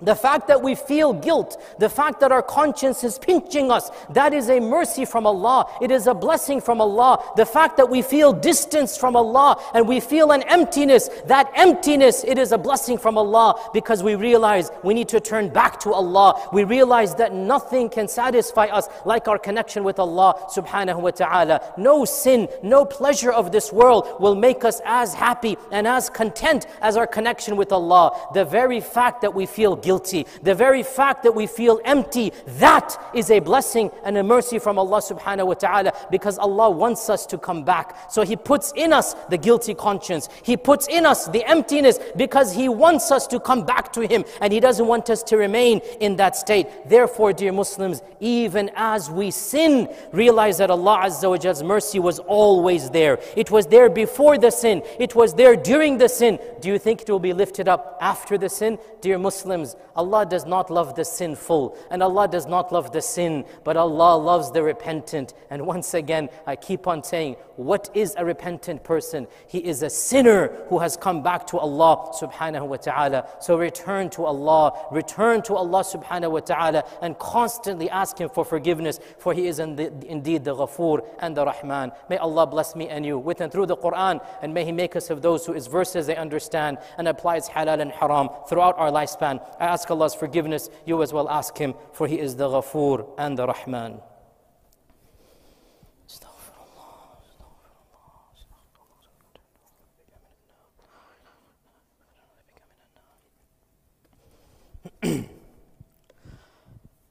The 0.00 0.14
fact 0.14 0.46
that 0.46 0.62
we 0.62 0.74
feel 0.76 1.12
guilt, 1.12 1.60
the 1.78 1.88
fact 1.88 2.20
that 2.20 2.30
our 2.30 2.42
conscience 2.42 3.02
is 3.02 3.18
pinching 3.18 3.70
us, 3.70 3.90
that 4.10 4.32
is 4.32 4.48
a 4.48 4.60
mercy 4.60 5.04
from 5.04 5.26
Allah. 5.26 5.66
It 5.82 5.90
is 5.90 6.06
a 6.06 6.14
blessing 6.14 6.60
from 6.60 6.80
Allah. 6.80 7.18
The 7.36 7.46
fact 7.46 7.76
that 7.78 7.90
we 7.90 8.02
feel 8.02 8.32
distance 8.32 8.96
from 8.96 9.16
Allah 9.16 9.60
and 9.74 9.88
we 9.88 9.98
feel 9.98 10.30
an 10.30 10.42
emptiness, 10.44 11.08
that 11.26 11.50
emptiness, 11.56 12.22
it 12.22 12.38
is 12.38 12.52
a 12.52 12.58
blessing 12.58 12.96
from 12.96 13.18
Allah 13.18 13.56
because 13.72 14.04
we 14.04 14.14
realize 14.14 14.70
we 14.84 14.94
need 14.94 15.08
to 15.08 15.20
turn 15.20 15.48
back 15.48 15.80
to 15.80 15.92
Allah. 15.92 16.48
We 16.52 16.62
realize 16.62 17.16
that 17.16 17.34
nothing 17.34 17.88
can 17.88 18.06
satisfy 18.06 18.66
us 18.66 18.88
like 19.04 19.26
our 19.26 19.38
connection 19.38 19.82
with 19.82 19.98
Allah 19.98 20.34
subhanahu 20.54 21.00
wa 21.00 21.10
ta'ala. 21.10 21.74
No 21.76 22.04
sin, 22.04 22.48
no 22.62 22.84
pleasure 22.84 23.32
of 23.32 23.50
this 23.50 23.72
world 23.72 24.20
will 24.20 24.36
make 24.36 24.64
us 24.64 24.80
as 24.84 25.12
happy 25.12 25.56
and 25.72 25.88
as 25.88 26.08
content 26.08 26.66
as 26.82 26.96
our 26.96 27.06
connection 27.06 27.56
with 27.56 27.72
Allah. 27.72 28.16
The 28.32 28.44
very 28.44 28.80
fact 28.80 29.22
that 29.22 29.34
we 29.34 29.46
feel 29.46 29.74
guilty. 29.88 30.26
The 30.42 30.54
very 30.54 30.82
fact 30.82 31.22
that 31.22 31.34
we 31.34 31.46
feel 31.46 31.80
empty, 31.82 32.30
that 32.64 32.88
is 33.14 33.30
a 33.30 33.38
blessing 33.38 33.90
and 34.04 34.18
a 34.18 34.22
mercy 34.22 34.58
from 34.58 34.78
Allah 34.78 35.00
subhanahu 35.00 35.46
wa 35.46 35.54
ta'ala 35.54 35.90
because 36.10 36.36
Allah 36.36 36.68
wants 36.68 37.08
us 37.08 37.24
to 37.32 37.38
come 37.38 37.64
back. 37.64 37.86
So 38.10 38.20
He 38.22 38.36
puts 38.36 38.70
in 38.76 38.92
us 38.92 39.14
the 39.32 39.38
guilty 39.38 39.72
conscience. 39.72 40.28
He 40.42 40.58
puts 40.58 40.88
in 40.88 41.06
us 41.06 41.20
the 41.28 41.42
emptiness 41.56 41.98
because 42.16 42.54
He 42.54 42.68
wants 42.68 43.10
us 43.10 43.26
to 43.28 43.40
come 43.40 43.64
back 43.64 43.90
to 43.94 44.06
Him 44.06 44.26
and 44.42 44.52
He 44.52 44.60
doesn't 44.60 44.86
want 44.86 45.08
us 45.08 45.22
to 45.30 45.38
remain 45.38 45.80
in 46.00 46.16
that 46.16 46.36
state. 46.36 46.66
Therefore, 46.86 47.32
dear 47.32 47.52
Muslims, 47.52 48.02
even 48.20 48.70
as 48.76 49.10
we 49.10 49.30
sin, 49.30 49.88
realize 50.12 50.58
that 50.58 50.70
Allah 50.70 50.98
Azza 51.04 51.28
wa 51.32 51.66
mercy 51.66 51.98
was 51.98 52.18
always 52.18 52.90
there. 52.90 53.14
It 53.36 53.50
was 53.50 53.64
there 53.66 53.88
before 53.88 54.36
the 54.36 54.50
sin, 54.50 54.82
it 54.98 55.14
was 55.14 55.32
there 55.32 55.56
during 55.56 55.96
the 55.96 56.10
sin. 56.10 56.38
Do 56.60 56.68
you 56.68 56.78
think 56.78 56.96
it 57.00 57.10
will 57.10 57.26
be 57.30 57.32
lifted 57.32 57.68
up 57.68 57.96
after 58.02 58.36
the 58.36 58.50
sin? 58.50 58.78
Dear 59.00 59.18
Muslims, 59.18 59.76
Allah 59.96 60.26
does 60.26 60.46
not 60.46 60.70
love 60.70 60.94
the 60.94 61.04
sinful 61.04 61.76
and 61.90 62.02
Allah 62.02 62.28
does 62.28 62.46
not 62.46 62.72
love 62.72 62.92
the 62.92 63.02
sin, 63.02 63.44
but 63.64 63.76
Allah 63.76 64.16
loves 64.16 64.50
the 64.50 64.62
repentant. 64.62 65.34
And 65.50 65.66
once 65.66 65.94
again, 65.94 66.28
I 66.46 66.56
keep 66.56 66.86
on 66.86 67.02
saying, 67.02 67.36
what 67.58 67.90
is 67.92 68.14
a 68.16 68.24
repentant 68.24 68.84
person? 68.84 69.26
He 69.48 69.58
is 69.58 69.82
a 69.82 69.90
sinner 69.90 70.46
who 70.68 70.78
has 70.78 70.96
come 70.96 71.24
back 71.24 71.44
to 71.48 71.58
Allah 71.58 72.12
subhanahu 72.14 72.68
wa 72.68 72.76
ta'ala. 72.76 73.28
So 73.40 73.58
return 73.58 74.10
to 74.10 74.26
Allah, 74.26 74.72
return 74.92 75.42
to 75.42 75.56
Allah 75.56 75.80
subhanahu 75.80 76.30
wa 76.30 76.38
ta'ala, 76.38 76.84
and 77.02 77.18
constantly 77.18 77.90
ask 77.90 78.16
Him 78.16 78.28
for 78.28 78.44
forgiveness, 78.44 79.00
for 79.18 79.34
He 79.34 79.48
is 79.48 79.58
indeed 79.58 80.44
the 80.44 80.54
Ghafoor 80.54 81.04
and 81.18 81.36
the 81.36 81.44
Rahman. 81.44 81.90
May 82.08 82.18
Allah 82.18 82.46
bless 82.46 82.76
me 82.76 82.88
and 82.88 83.04
you 83.04 83.18
with 83.18 83.40
and 83.40 83.50
through 83.50 83.66
the 83.66 83.76
Quran, 83.76 84.24
and 84.40 84.54
may 84.54 84.64
He 84.64 84.70
make 84.70 84.94
us 84.94 85.10
of 85.10 85.20
those 85.20 85.44
who 85.44 85.52
His 85.52 85.66
verses 85.66 86.06
they 86.06 86.14
understand 86.14 86.78
and 86.96 87.08
applies 87.08 87.48
halal 87.48 87.80
and 87.80 87.90
haram 87.90 88.28
throughout 88.48 88.78
our 88.78 88.92
lifespan. 88.92 89.44
I 89.58 89.66
ask 89.66 89.90
Allah's 89.90 90.14
forgiveness. 90.14 90.70
You 90.86 91.02
as 91.02 91.12
well 91.12 91.28
ask 91.28 91.58
Him, 91.58 91.74
for 91.92 92.06
He 92.06 92.20
is 92.20 92.36
the 92.36 92.48
Ghafoor 92.48 93.08
and 93.18 93.36
the 93.36 93.48
Rahman. 93.48 94.00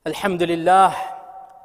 Alhamdulillah, 0.08 0.96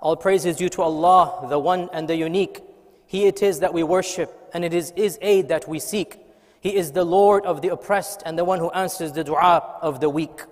all 0.01 0.17
praise 0.17 0.45
is 0.45 0.57
due 0.57 0.69
to 0.71 0.83
Allah, 0.83 1.47
the 1.49 1.61
one 1.61 1.89
and 1.93 2.09
the 2.09 2.17
unique. 2.17 2.61
He 3.07 3.27
it 3.27 3.41
is 3.41 3.61
that 3.61 3.73
we 3.73 3.85
worship, 3.85 4.37
and 4.53 4.65
it 4.65 4.75
is 4.75 4.93
His 4.97 5.17
aid 5.23 5.47
that 5.47 5.69
we 5.69 5.79
seek. 5.79 6.19
He 6.61 6.75
is 6.75 6.91
the 6.91 7.05
Lord 7.05 7.47
of 7.47 7.63
the 7.63 7.69
oppressed 7.69 8.21
and 8.27 8.37
the 8.37 8.45
one 8.45 8.59
who 8.59 8.69
answers 8.73 9.13
the 9.13 9.23
dua 9.23 9.79
of 9.81 10.01
the 10.01 10.11
weak. 10.11 10.43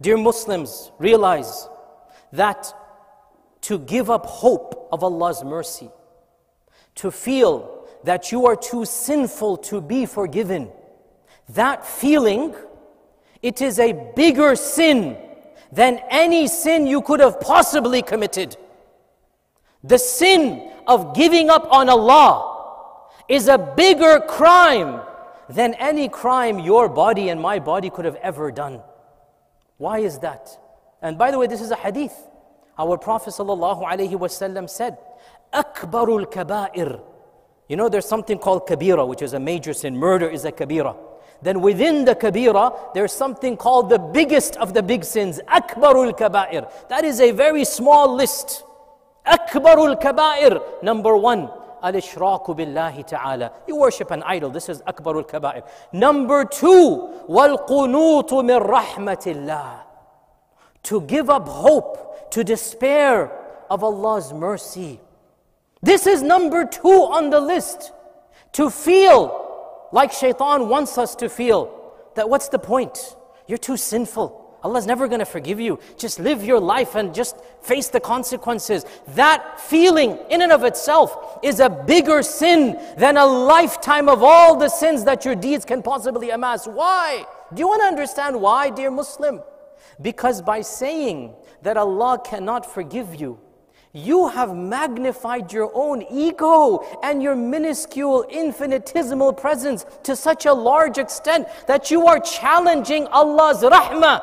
Dear 0.00 0.16
Muslims, 0.16 0.90
realize 0.98 1.68
that 2.32 2.74
to 3.60 3.78
give 3.78 4.10
up 4.10 4.26
hope 4.26 4.88
of 4.90 5.04
Allah's 5.04 5.44
mercy, 5.44 5.90
to 6.96 7.12
feel 7.12 7.86
that 8.02 8.32
you 8.32 8.46
are 8.46 8.56
too 8.56 8.84
sinful 8.84 9.58
to 9.58 9.80
be 9.80 10.06
forgiven, 10.06 10.72
that 11.50 11.86
feeling, 11.86 12.52
it 13.42 13.62
is 13.62 13.78
a 13.78 13.92
bigger 14.16 14.56
sin 14.56 15.16
than 15.72 16.00
any 16.10 16.48
sin 16.48 16.86
you 16.86 17.02
could 17.02 17.20
have 17.20 17.40
possibly 17.40 18.02
committed. 18.02 18.56
The 19.84 19.98
sin 19.98 20.72
of 20.86 21.14
giving 21.14 21.50
up 21.50 21.66
on 21.70 21.88
Allah 21.88 22.88
is 23.28 23.48
a 23.48 23.58
bigger 23.58 24.20
crime 24.20 25.00
than 25.48 25.74
any 25.74 26.08
crime 26.08 26.58
your 26.58 26.88
body 26.88 27.28
and 27.28 27.40
my 27.40 27.58
body 27.58 27.90
could 27.90 28.04
have 28.04 28.16
ever 28.16 28.50
done. 28.50 28.80
Why 29.76 29.98
is 29.98 30.18
that? 30.20 30.58
And 31.00 31.16
by 31.16 31.30
the 31.30 31.38
way, 31.38 31.46
this 31.46 31.60
is 31.60 31.70
a 31.70 31.76
hadith. 31.76 32.14
Our 32.78 32.98
Prophet 32.98 33.30
ﷺ 33.30 34.70
said, 34.70 34.98
Akbarul 35.52 36.30
kabair. 36.30 37.00
You 37.68 37.76
know, 37.76 37.88
there's 37.88 38.08
something 38.08 38.38
called 38.38 38.66
kabira, 38.66 39.06
which 39.06 39.22
is 39.22 39.34
a 39.34 39.40
major 39.40 39.72
sin. 39.72 39.96
Murder 39.96 40.28
is 40.28 40.44
a 40.44 40.52
kabira. 40.52 40.96
Then 41.40 41.60
within 41.60 42.04
the 42.04 42.14
kabira, 42.14 42.94
there's 42.94 43.12
something 43.12 43.56
called 43.56 43.90
the 43.90 43.98
biggest 43.98 44.56
of 44.56 44.74
the 44.74 44.82
big 44.82 45.04
sins, 45.04 45.40
akbarul 45.46 46.16
kabair. 46.18 46.70
That 46.88 47.04
is 47.04 47.20
a 47.20 47.30
very 47.30 47.64
small 47.64 48.14
list. 48.14 48.64
Akbarul 49.26 50.00
kabair, 50.00 50.82
number 50.82 51.16
one, 51.16 51.48
al-ishraku 51.82 52.56
billahi 52.56 53.06
ta'ala. 53.06 53.52
You 53.68 53.76
worship 53.76 54.10
an 54.10 54.22
idol. 54.24 54.50
This 54.50 54.68
is 54.68 54.82
akbarul 54.82 55.28
kabair. 55.28 55.68
Number 55.92 56.44
two, 56.44 57.08
wal-qunutu 57.28 58.44
min 58.44 58.60
rahmatillah. 58.60 59.82
To 60.84 61.00
give 61.02 61.30
up 61.30 61.46
hope, 61.46 62.30
to 62.32 62.42
despair 62.42 63.30
of 63.70 63.84
Allah's 63.84 64.32
mercy. 64.32 65.00
This 65.82 66.06
is 66.06 66.22
number 66.22 66.64
two 66.64 66.88
on 66.88 67.30
the 67.30 67.40
list. 67.40 67.92
To 68.54 68.70
feel 68.70 69.47
like 69.92 70.12
shaitan 70.12 70.68
wants 70.68 70.98
us 70.98 71.14
to 71.16 71.28
feel 71.28 71.94
that 72.14 72.28
what's 72.28 72.48
the 72.48 72.58
point? 72.58 73.16
You're 73.46 73.58
too 73.58 73.76
sinful. 73.76 74.48
Allah's 74.62 74.86
never 74.86 75.06
going 75.06 75.20
to 75.20 75.24
forgive 75.24 75.60
you. 75.60 75.78
Just 75.96 76.18
live 76.18 76.44
your 76.44 76.58
life 76.58 76.96
and 76.96 77.14
just 77.14 77.36
face 77.62 77.88
the 77.88 78.00
consequences. 78.00 78.84
That 79.08 79.60
feeling, 79.60 80.18
in 80.30 80.42
and 80.42 80.50
of 80.50 80.64
itself, 80.64 81.38
is 81.44 81.60
a 81.60 81.70
bigger 81.70 82.22
sin 82.22 82.78
than 82.96 83.16
a 83.16 83.24
lifetime 83.24 84.08
of 84.08 84.22
all 84.22 84.56
the 84.56 84.68
sins 84.68 85.04
that 85.04 85.24
your 85.24 85.36
deeds 85.36 85.64
can 85.64 85.80
possibly 85.80 86.30
amass. 86.30 86.66
Why? 86.66 87.24
Do 87.54 87.60
you 87.60 87.68
want 87.68 87.82
to 87.82 87.86
understand 87.86 88.40
why, 88.40 88.70
dear 88.70 88.90
Muslim? 88.90 89.42
Because 90.02 90.42
by 90.42 90.60
saying 90.62 91.34
that 91.62 91.76
Allah 91.76 92.20
cannot 92.24 92.66
forgive 92.66 93.14
you, 93.14 93.38
you 93.92 94.28
have 94.28 94.54
magnified 94.54 95.52
your 95.52 95.70
own 95.74 96.02
ego 96.10 96.84
and 97.02 97.22
your 97.22 97.34
minuscule, 97.34 98.22
infinitesimal 98.24 99.32
presence 99.32 99.86
to 100.02 100.14
such 100.14 100.46
a 100.46 100.52
large 100.52 100.98
extent 100.98 101.48
that 101.66 101.90
you 101.90 102.06
are 102.06 102.20
challenging 102.20 103.06
Allah's 103.06 103.62
rahmah. 103.62 104.22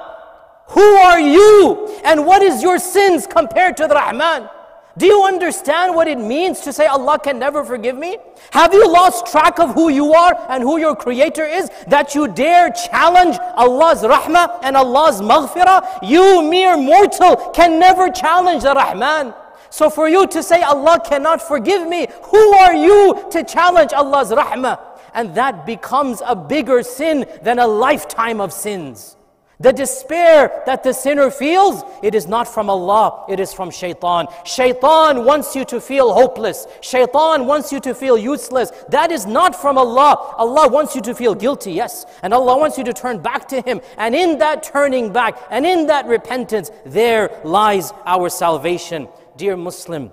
Who 0.69 0.81
are 0.81 1.19
you? 1.19 1.99
And 2.03 2.25
what 2.25 2.41
is 2.41 2.61
your 2.61 2.79
sins 2.79 3.27
compared 3.27 3.77
to 3.77 3.87
the 3.87 3.95
Rahman? 3.95 4.49
Do 4.97 5.05
you 5.05 5.23
understand 5.23 5.93
what 5.93 6.07
it 6.07 6.17
means 6.17 6.61
to 6.61 6.71
say 6.71 6.85
Allah 6.85 7.19
can 7.19 7.37
never 7.37 7.65
forgive 7.65 7.97
me? 7.97 8.17
Have 8.51 8.73
you 8.73 8.89
lost 8.89 9.27
track 9.27 9.59
of 9.59 9.73
who 9.73 9.89
you 9.89 10.13
are 10.13 10.33
and 10.49 10.63
who 10.63 10.79
your 10.79 10.95
creator 10.95 11.43
is 11.43 11.69
that 11.87 12.15
you 12.15 12.29
dare 12.29 12.71
challenge 12.71 13.37
Allah's 13.57 14.03
rahmah 14.03 14.59
and 14.63 14.77
Allah's 14.77 15.21
maghfirah? 15.21 15.99
You 16.01 16.49
mere 16.49 16.77
mortal 16.77 17.35
can 17.49 17.77
never 17.77 18.09
challenge 18.09 18.63
the 18.63 18.73
Rahman. 18.73 19.33
So 19.75 19.89
for 19.89 20.07
you 20.07 20.25
to 20.27 20.41
say 20.41 20.61
Allah 20.61 21.01
cannot 21.05 21.41
forgive 21.41 21.85
me, 21.85 22.07
who 22.31 22.53
are 22.53 22.73
you 22.73 23.27
to 23.31 23.43
challenge 23.43 23.91
Allah's 23.91 24.31
rahmah? 24.31 24.79
And 25.13 25.35
that 25.35 25.65
becomes 25.65 26.21
a 26.25 26.33
bigger 26.33 26.81
sin 26.81 27.25
than 27.41 27.59
a 27.59 27.67
lifetime 27.67 28.39
of 28.39 28.53
sins. 28.53 29.17
The 29.59 29.73
despair 29.73 30.63
that 30.65 30.83
the 30.83 30.93
sinner 30.93 31.29
feels, 31.29 31.83
it 32.01 32.15
is 32.15 32.25
not 32.25 32.47
from 32.47 32.69
Allah, 32.69 33.25
it 33.27 33.41
is 33.41 33.53
from 33.53 33.69
shaitan. 33.69 34.27
Shaitan 34.45 35.25
wants 35.25 35.57
you 35.57 35.65
to 35.65 35.81
feel 35.81 36.13
hopeless. 36.13 36.67
Shaitan 36.79 37.45
wants 37.45 37.73
you 37.73 37.81
to 37.81 37.93
feel 37.93 38.17
useless. 38.17 38.71
That 38.87 39.11
is 39.11 39.25
not 39.25 39.53
from 39.55 39.77
Allah. 39.77 40.35
Allah 40.37 40.69
wants 40.69 40.95
you 40.95 41.01
to 41.01 41.13
feel 41.13 41.35
guilty, 41.35 41.73
yes. 41.73 42.05
And 42.23 42.33
Allah 42.33 42.57
wants 42.57 42.77
you 42.77 42.85
to 42.85 42.93
turn 42.93 43.19
back 43.19 43.49
to 43.49 43.59
Him. 43.59 43.81
And 43.97 44.15
in 44.15 44.37
that 44.37 44.63
turning 44.63 45.11
back 45.11 45.37
and 45.49 45.65
in 45.65 45.87
that 45.87 46.05
repentance, 46.05 46.71
there 46.85 47.41
lies 47.43 47.91
our 48.05 48.29
salvation. 48.29 49.09
Dear 49.37 49.57
Muslim, 49.57 50.11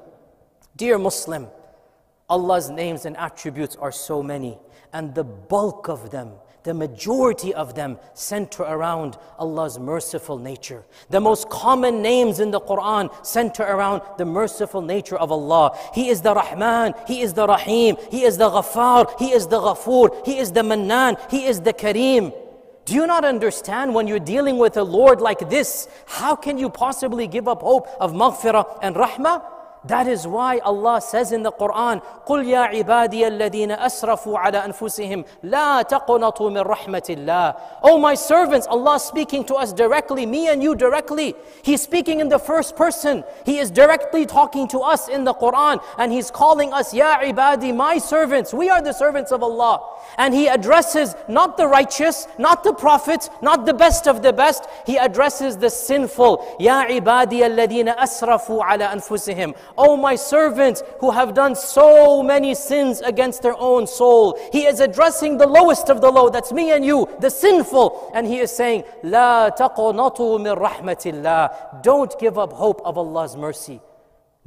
dear 0.76 0.98
Muslim, 0.98 1.48
Allah's 2.28 2.70
names 2.70 3.04
and 3.04 3.16
attributes 3.16 3.76
are 3.76 3.92
so 3.92 4.22
many, 4.22 4.58
and 4.92 5.14
the 5.14 5.24
bulk 5.24 5.88
of 5.88 6.10
them 6.10 6.32
the 6.64 6.74
majority 6.74 7.52
of 7.54 7.74
them 7.74 7.98
center 8.14 8.62
around 8.62 9.16
Allah's 9.38 9.78
merciful 9.78 10.38
nature. 10.38 10.84
The 11.10 11.20
most 11.20 11.48
common 11.48 12.02
names 12.02 12.40
in 12.40 12.50
the 12.50 12.60
Quran 12.60 13.10
center 13.24 13.62
around 13.62 14.02
the 14.18 14.24
merciful 14.24 14.80
nature 14.80 15.16
of 15.16 15.32
Allah. 15.32 15.76
He 15.94 16.08
is 16.08 16.22
the 16.22 16.34
Rahman, 16.34 16.94
He 17.06 17.20
is 17.20 17.32
the 17.34 17.46
Rahim, 17.46 17.96
He 18.10 18.22
is 18.22 18.38
the 18.38 18.48
Ghaffar, 18.48 19.18
He 19.18 19.32
is 19.32 19.46
the 19.46 19.58
Ghafoor, 19.58 20.24
He 20.24 20.38
is 20.38 20.52
the 20.52 20.62
Mannan, 20.62 21.16
He 21.30 21.46
is 21.46 21.60
the 21.60 21.72
Kareem. 21.72 22.32
Do 22.84 22.94
you 22.94 23.06
not 23.06 23.24
understand 23.24 23.94
when 23.94 24.08
you're 24.08 24.18
dealing 24.18 24.58
with 24.58 24.76
a 24.76 24.82
Lord 24.82 25.20
like 25.20 25.48
this, 25.48 25.88
how 26.06 26.34
can 26.34 26.58
you 26.58 26.68
possibly 26.68 27.28
give 27.28 27.46
up 27.46 27.62
hope 27.62 27.86
of 28.00 28.12
maghfirah 28.12 28.80
and 28.82 28.96
rahmah? 28.96 29.51
That 29.87 30.07
is 30.07 30.27
why 30.27 30.57
Allah 30.59 30.99
says 30.99 31.31
in 31.31 31.43
the 31.43 31.51
Quran, 31.51 32.03
قُلْ 32.27 32.43
يَا 32.43 32.67
عِبَادِيَ 32.73 33.23
الَّذِينَ 33.39 33.77
أَسْرَفُوا 33.79 34.37
عَلَى 34.37 34.65
أَنفُسِهِمْ 34.65 35.25
لَا 35.45 35.81
تَقْنَطُوا 35.81 36.51
مِنْ 36.51 36.65
رَحْمَةِ 36.65 37.15
اللَّهِ 37.15 37.61
Oh 37.83 37.97
my 37.97 38.13
servants, 38.13 38.67
Allah 38.67 38.99
speaking 38.99 39.45
to 39.45 39.55
us 39.55 39.71
directly, 39.71 40.25
me 40.25 40.49
and 40.49 40.61
you 40.61 40.75
directly. 40.75 41.35
He's 41.63 41.81
speaking 41.81 42.19
in 42.19 42.27
the 42.27 42.39
first 42.39 42.75
person. 42.75 43.23
He 43.45 43.59
is 43.59 43.71
directly 43.71 44.25
talking 44.25 44.67
to 44.69 44.79
us 44.79 45.07
in 45.07 45.23
the 45.23 45.33
Quran 45.33 45.81
and 45.97 46.11
He's 46.11 46.31
calling 46.31 46.73
us, 46.73 46.93
Ya 46.93 47.19
ibadi, 47.19 47.73
my 47.73 47.97
servants. 47.97 48.53
We 48.53 48.69
are 48.69 48.81
the 48.81 48.93
servants 48.93 49.31
of 49.31 49.41
Allah. 49.41 49.81
And 50.17 50.33
He 50.33 50.47
addresses 50.47 51.15
not 51.29 51.55
the 51.55 51.67
righteous, 51.67 52.27
not 52.37 52.63
the 52.63 52.73
prophets, 52.73 53.29
not 53.41 53.65
the 53.65 53.73
best 53.73 54.07
of 54.07 54.21
the 54.21 54.33
best. 54.33 54.65
He 54.85 54.97
addresses 54.97 55.55
the 55.55 55.69
sinful. 55.69 56.57
Ya 56.59 56.85
ibadi 56.87 57.39
alladhina 57.39 57.95
asrafu 57.95 58.59
ala 58.59 58.89
anfusihim. 58.89 59.55
Oh 59.76 59.96
my 59.96 60.14
servants 60.14 60.82
who 61.00 61.10
have 61.10 61.34
done 61.34 61.54
so 61.54 62.22
many 62.22 62.54
sins 62.54 63.00
against 63.00 63.42
their 63.42 63.56
own 63.58 63.86
soul. 63.86 64.38
He 64.52 64.66
is 64.66 64.80
addressing 64.80 65.38
the 65.38 65.46
lowest 65.46 65.88
of 65.88 66.00
the 66.00 66.10
low. 66.10 66.28
That's 66.28 66.52
me 66.52 66.72
and 66.72 66.84
you, 66.84 67.08
the 67.20 67.30
sinful. 67.30 68.10
And 68.14 68.26
He 68.26 68.38
is 68.38 68.50
saying, 68.54 68.84
La 69.02 69.50
taqnatu 69.50 70.42
min 70.42 70.56
rahmatillah. 70.56 71.82
Don't 71.82 72.18
give 72.18 72.38
up 72.38 72.52
hope 72.52 72.80
of 72.84 72.98
Allah's 72.98 73.36
mercy. 73.36 73.80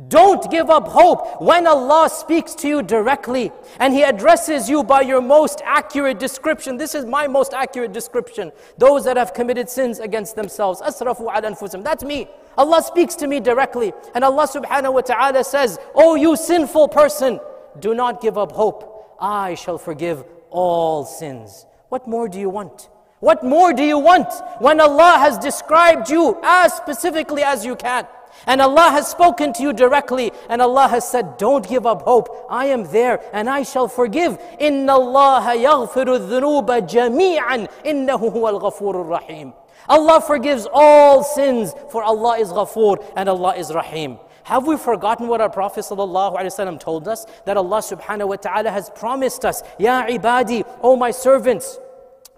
Don't 0.10 0.52
give 0.52 0.70
up 0.70 0.90
hope 0.90 1.42
when 1.42 1.66
Allah 1.66 2.10
speaks 2.10 2.54
to 2.56 2.68
you 2.68 2.84
directly 2.84 3.54
and 3.80 3.94
He 3.94 4.04
addresses 4.04 4.70
you 4.70 4.84
by 4.84 5.00
your 5.00 5.22
most 5.22 5.62
accurate 5.64 6.20
description. 6.20 6.76
This 6.76 6.94
is 6.96 7.06
my 7.06 7.28
most 7.28 7.54
accurate 7.54 7.94
description. 7.94 8.52
Those 8.78 9.06
that 9.06 9.16
have 9.16 9.34
committed 9.34 9.70
sins 9.70 10.00
against 10.00 10.36
themselves. 10.36 10.82
Asrafu 10.82 11.22
ala 11.22 11.50
anfusim. 11.50 11.82
That's 11.82 12.04
me. 12.04 12.28
Allah 12.58 12.82
speaks 12.82 13.16
to 13.16 13.28
me 13.28 13.40
directly. 13.40 13.94
And 14.14 14.24
Allah 14.24 14.48
subhanahu 14.48 14.94
wa 14.94 15.02
ta'ala 15.02 15.44
says, 15.44 15.80
Oh, 15.94 16.16
you 16.16 16.36
sinful 16.36 16.90
person, 16.90 17.40
do 17.80 17.94
not 17.94 18.22
give 18.22 18.38
up 18.38 18.52
hope. 18.52 19.16
I 19.20 19.56
shall 19.56 19.78
forgive 19.78 20.24
all 20.50 21.06
sins. 21.06 21.66
What 21.90 22.08
more 22.08 22.28
do 22.28 22.40
you 22.40 22.50
want? 22.50 22.90
What 23.20 23.44
more 23.44 23.74
do 23.74 23.84
you 23.84 23.98
want 23.98 24.28
when 24.60 24.80
Allah 24.80 25.16
has 25.20 25.38
described 25.38 26.10
you 26.10 26.38
as 26.44 26.74
specifically 26.74 27.44
as 27.44 27.66
you 27.66 27.76
can? 27.76 28.08
And 28.46 28.62
Allah 28.62 28.90
has 28.92 29.08
spoken 29.08 29.54
to 29.54 29.64
you 29.64 29.74
directly, 29.74 30.32
and 30.50 30.62
Allah 30.62 30.88
has 30.88 31.10
said, 31.10 31.38
Don't 31.38 31.68
give 31.68 31.86
up 31.86 32.04
hope. 32.04 32.46
I 32.50 32.68
am 32.68 32.84
there 32.92 33.22
and 33.34 33.50
I 33.50 33.64
shall 33.64 33.88
forgive. 33.88 34.38
Inna 34.60 34.94
Allah 34.94 35.56
yaghfiru 35.56 36.20
dhunuba 36.28 36.88
jami'an 36.88 37.70
innahu 37.84 38.32
huwa 38.32 38.52
al 38.52 39.04
rahim. 39.04 39.54
Allah 39.88 40.22
forgives 40.22 40.68
all 40.72 41.24
sins, 41.24 41.74
for 41.92 42.04
Allah 42.04 42.38
is 42.40 42.50
Ghafoor 42.50 43.04
and 43.16 43.30
Allah 43.30 43.56
is 43.56 43.74
Rahim. 43.74 44.18
Have 44.44 44.68
we 44.68 44.78
forgotten 44.78 45.28
what 45.28 45.42
our 45.42 45.50
Prophet 45.50 45.82
ﷺ 45.82 46.80
told 46.80 47.08
us? 47.08 47.26
That 47.46 47.58
Allah 47.58 47.80
subhanahu 47.80 48.28
wa 48.28 48.36
ta'ala 48.36 48.70
has 48.70 48.92
promised 48.92 49.44
us, 49.44 49.64
Ya 49.80 50.06
ibadi, 50.06 50.64
O 50.82 50.96
my 50.96 51.10
servants, 51.10 51.80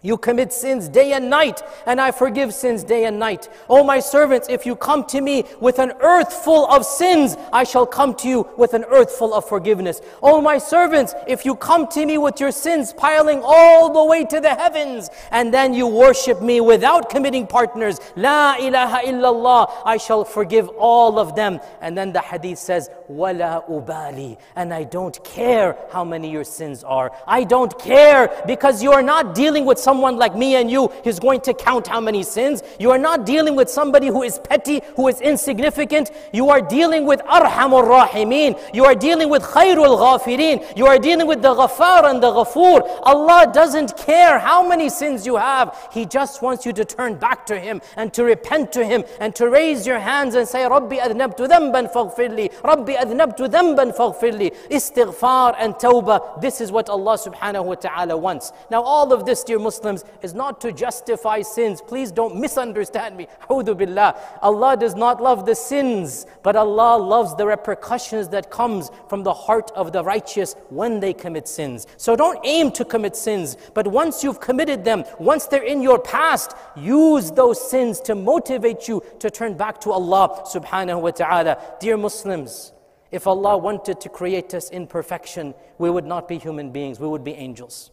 you 0.03 0.15
commit 0.15 0.53
sins 0.53 0.87
day 0.87 1.13
and 1.13 1.27
night, 1.27 1.63
and 1.87 1.99
I 1.99 2.11
forgive 2.11 2.53
sins 2.53 2.83
day 2.83 3.05
and 3.05 3.17
night. 3.17 3.49
O 3.67 3.83
my 3.83 3.99
servants, 3.99 4.47
if 4.47 4.63
you 4.63 4.75
come 4.75 5.03
to 5.05 5.21
me 5.21 5.43
with 5.59 5.79
an 5.79 5.93
earth 6.01 6.31
full 6.31 6.67
of 6.67 6.85
sins, 6.85 7.35
I 7.51 7.63
shall 7.63 7.87
come 7.87 8.13
to 8.15 8.27
you 8.27 8.47
with 8.57 8.75
an 8.75 8.85
earth 8.89 9.11
full 9.11 9.33
of 9.33 9.49
forgiveness. 9.49 10.01
O 10.21 10.39
my 10.39 10.59
servants, 10.59 11.15
if 11.27 11.45
you 11.45 11.55
come 11.55 11.87
to 11.87 12.05
me 12.05 12.19
with 12.19 12.39
your 12.39 12.51
sins 12.51 12.93
piling 12.93 13.41
all 13.43 13.91
the 13.91 14.03
way 14.03 14.23
to 14.25 14.39
the 14.39 14.53
heavens, 14.53 15.09
and 15.31 15.51
then 15.51 15.73
you 15.73 15.87
worship 15.87 16.43
me 16.43 16.61
without 16.61 17.09
committing 17.09 17.47
partners, 17.47 17.99
La 18.15 18.55
ilaha 18.57 18.99
illallah, 18.99 19.71
I 19.83 19.97
shall 19.97 20.23
forgive 20.23 20.69
all 20.77 21.17
of 21.17 21.35
them. 21.35 21.59
And 21.81 21.97
then 21.97 22.13
the 22.13 22.21
hadith 22.21 22.59
says, 22.59 22.91
Wala 23.07 23.63
ubali, 23.67 24.37
and 24.55 24.71
I 24.71 24.83
don't 24.83 25.23
care 25.23 25.75
how 25.91 26.03
many 26.03 26.31
your 26.31 26.43
sins 26.43 26.83
are. 26.83 27.11
I 27.25 27.45
don't 27.45 27.77
care 27.79 28.43
because 28.45 28.83
you 28.83 28.91
are 28.91 29.01
not 29.01 29.33
dealing 29.33 29.65
with 29.65 29.86
someone 29.87 30.17
like 30.17 30.35
me 30.35 30.49
and 30.59 30.69
you 30.69 30.87
who's 31.05 31.19
going 31.27 31.39
to 31.39 31.53
count 31.53 31.87
how 31.87 32.01
many 32.01 32.21
sins. 32.21 32.61
You 32.77 32.91
are 32.91 32.97
not 33.09 33.25
dealing 33.25 33.55
with 33.55 33.69
somebody 33.69 34.07
who 34.07 34.21
is 34.29 34.37
petty, 34.49 34.81
who 34.97 35.07
is 35.07 35.21
insignificant. 35.21 36.11
You 36.33 36.49
are 36.49 36.59
dealing 36.59 37.05
with 37.05 37.21
Arhamur 37.37 37.83
Rahimin. 37.95 38.51
You 38.73 38.83
are 38.83 38.95
dealing 39.07 39.29
with 39.29 39.43
Khairul 39.43 39.95
Ghafirin. 40.03 40.55
You 40.75 40.87
are 40.87 40.99
dealing 40.99 41.27
with 41.31 41.41
the 41.41 41.53
Ghafar 41.59 42.01
and 42.09 42.21
the 42.21 42.31
Ghafoor. 42.37 42.79
Allah 43.03 43.49
doesn't 43.53 43.95
care 43.95 44.39
how 44.39 44.67
many 44.67 44.89
sins 44.89 45.25
you 45.25 45.37
have. 45.37 45.67
He 45.93 46.05
just 46.05 46.41
wants 46.41 46.65
you 46.65 46.73
to 46.73 46.83
turn 46.83 47.15
back 47.15 47.45
to 47.45 47.57
Him 47.57 47.79
and 47.95 48.13
to 48.15 48.25
repent 48.25 48.73
to 48.73 48.83
Him 48.91 49.05
and 49.21 49.33
to 49.35 49.47
raise 49.47 49.87
your 49.87 49.99
hands 49.99 50.35
and 50.35 50.45
say, 50.45 50.67
Rabbi 50.67 50.97
adnabtu 50.97 51.47
dhanban 51.53 51.87
faghfirli. 51.95 52.45
Rabbi 52.71 52.93
adnabtu 53.05 53.47
dhanban 53.55 53.95
faghfirli. 53.95 54.49
Istighfar 54.77 55.55
and 55.57 55.75
tawbah. 55.75 56.41
This 56.41 56.59
is 56.59 56.73
what 56.73 56.89
Allah 56.89 57.17
subhanahu 57.17 57.63
wa 57.71 57.75
ta'ala 57.75 58.17
wants. 58.17 58.51
Now 58.69 58.81
all 58.81 59.13
of 59.13 59.25
this, 59.25 59.45
dear 59.45 59.59
Muslims, 59.59 59.76
Muslims 59.77 60.03
is 60.23 60.33
not 60.33 60.59
to 60.61 60.71
justify 60.71 61.43
sins. 61.43 61.81
Please 61.81 62.11
don't 62.11 62.35
misunderstand 62.35 63.15
me. 63.15 63.27
billah. 63.49 64.15
Allah 64.41 64.75
does 64.75 64.95
not 64.95 65.21
love 65.21 65.45
the 65.45 65.53
sins, 65.53 66.25
but 66.41 66.55
Allah 66.55 66.97
loves 66.97 67.35
the 67.35 67.45
repercussions 67.45 68.29
that 68.29 68.49
comes 68.49 68.89
from 69.07 69.21
the 69.21 69.33
heart 69.33 69.69
of 69.75 69.91
the 69.91 70.03
righteous 70.03 70.55
when 70.69 70.99
they 70.99 71.13
commit 71.13 71.47
sins. 71.47 71.85
So 71.97 72.15
don't 72.15 72.39
aim 72.43 72.71
to 72.71 72.85
commit 72.85 73.15
sins, 73.15 73.55
but 73.75 73.87
once 73.87 74.23
you've 74.23 74.39
committed 74.39 74.83
them, 74.83 75.03
once 75.19 75.45
they're 75.45 75.61
in 75.63 75.83
your 75.83 75.99
past, 75.99 76.53
use 76.75 77.29
those 77.31 77.69
sins 77.69 77.99
to 78.01 78.15
motivate 78.15 78.87
you 78.87 79.03
to 79.19 79.29
turn 79.29 79.53
back 79.55 79.79
to 79.81 79.91
Allah 79.91 80.43
subhanahu 80.45 81.01
wa 81.01 81.11
ta'ala. 81.11 81.57
Dear 81.79 81.97
Muslims, 81.97 82.73
if 83.11 83.27
Allah 83.27 83.57
wanted 83.57 84.01
to 84.01 84.09
create 84.09 84.55
us 84.55 84.69
in 84.69 84.87
perfection, 84.87 85.53
we 85.77 85.91
would 85.91 86.05
not 86.05 86.27
be 86.27 86.39
human 86.39 86.71
beings, 86.71 86.99
we 86.99 87.07
would 87.07 87.23
be 87.23 87.33
angels. 87.33 87.91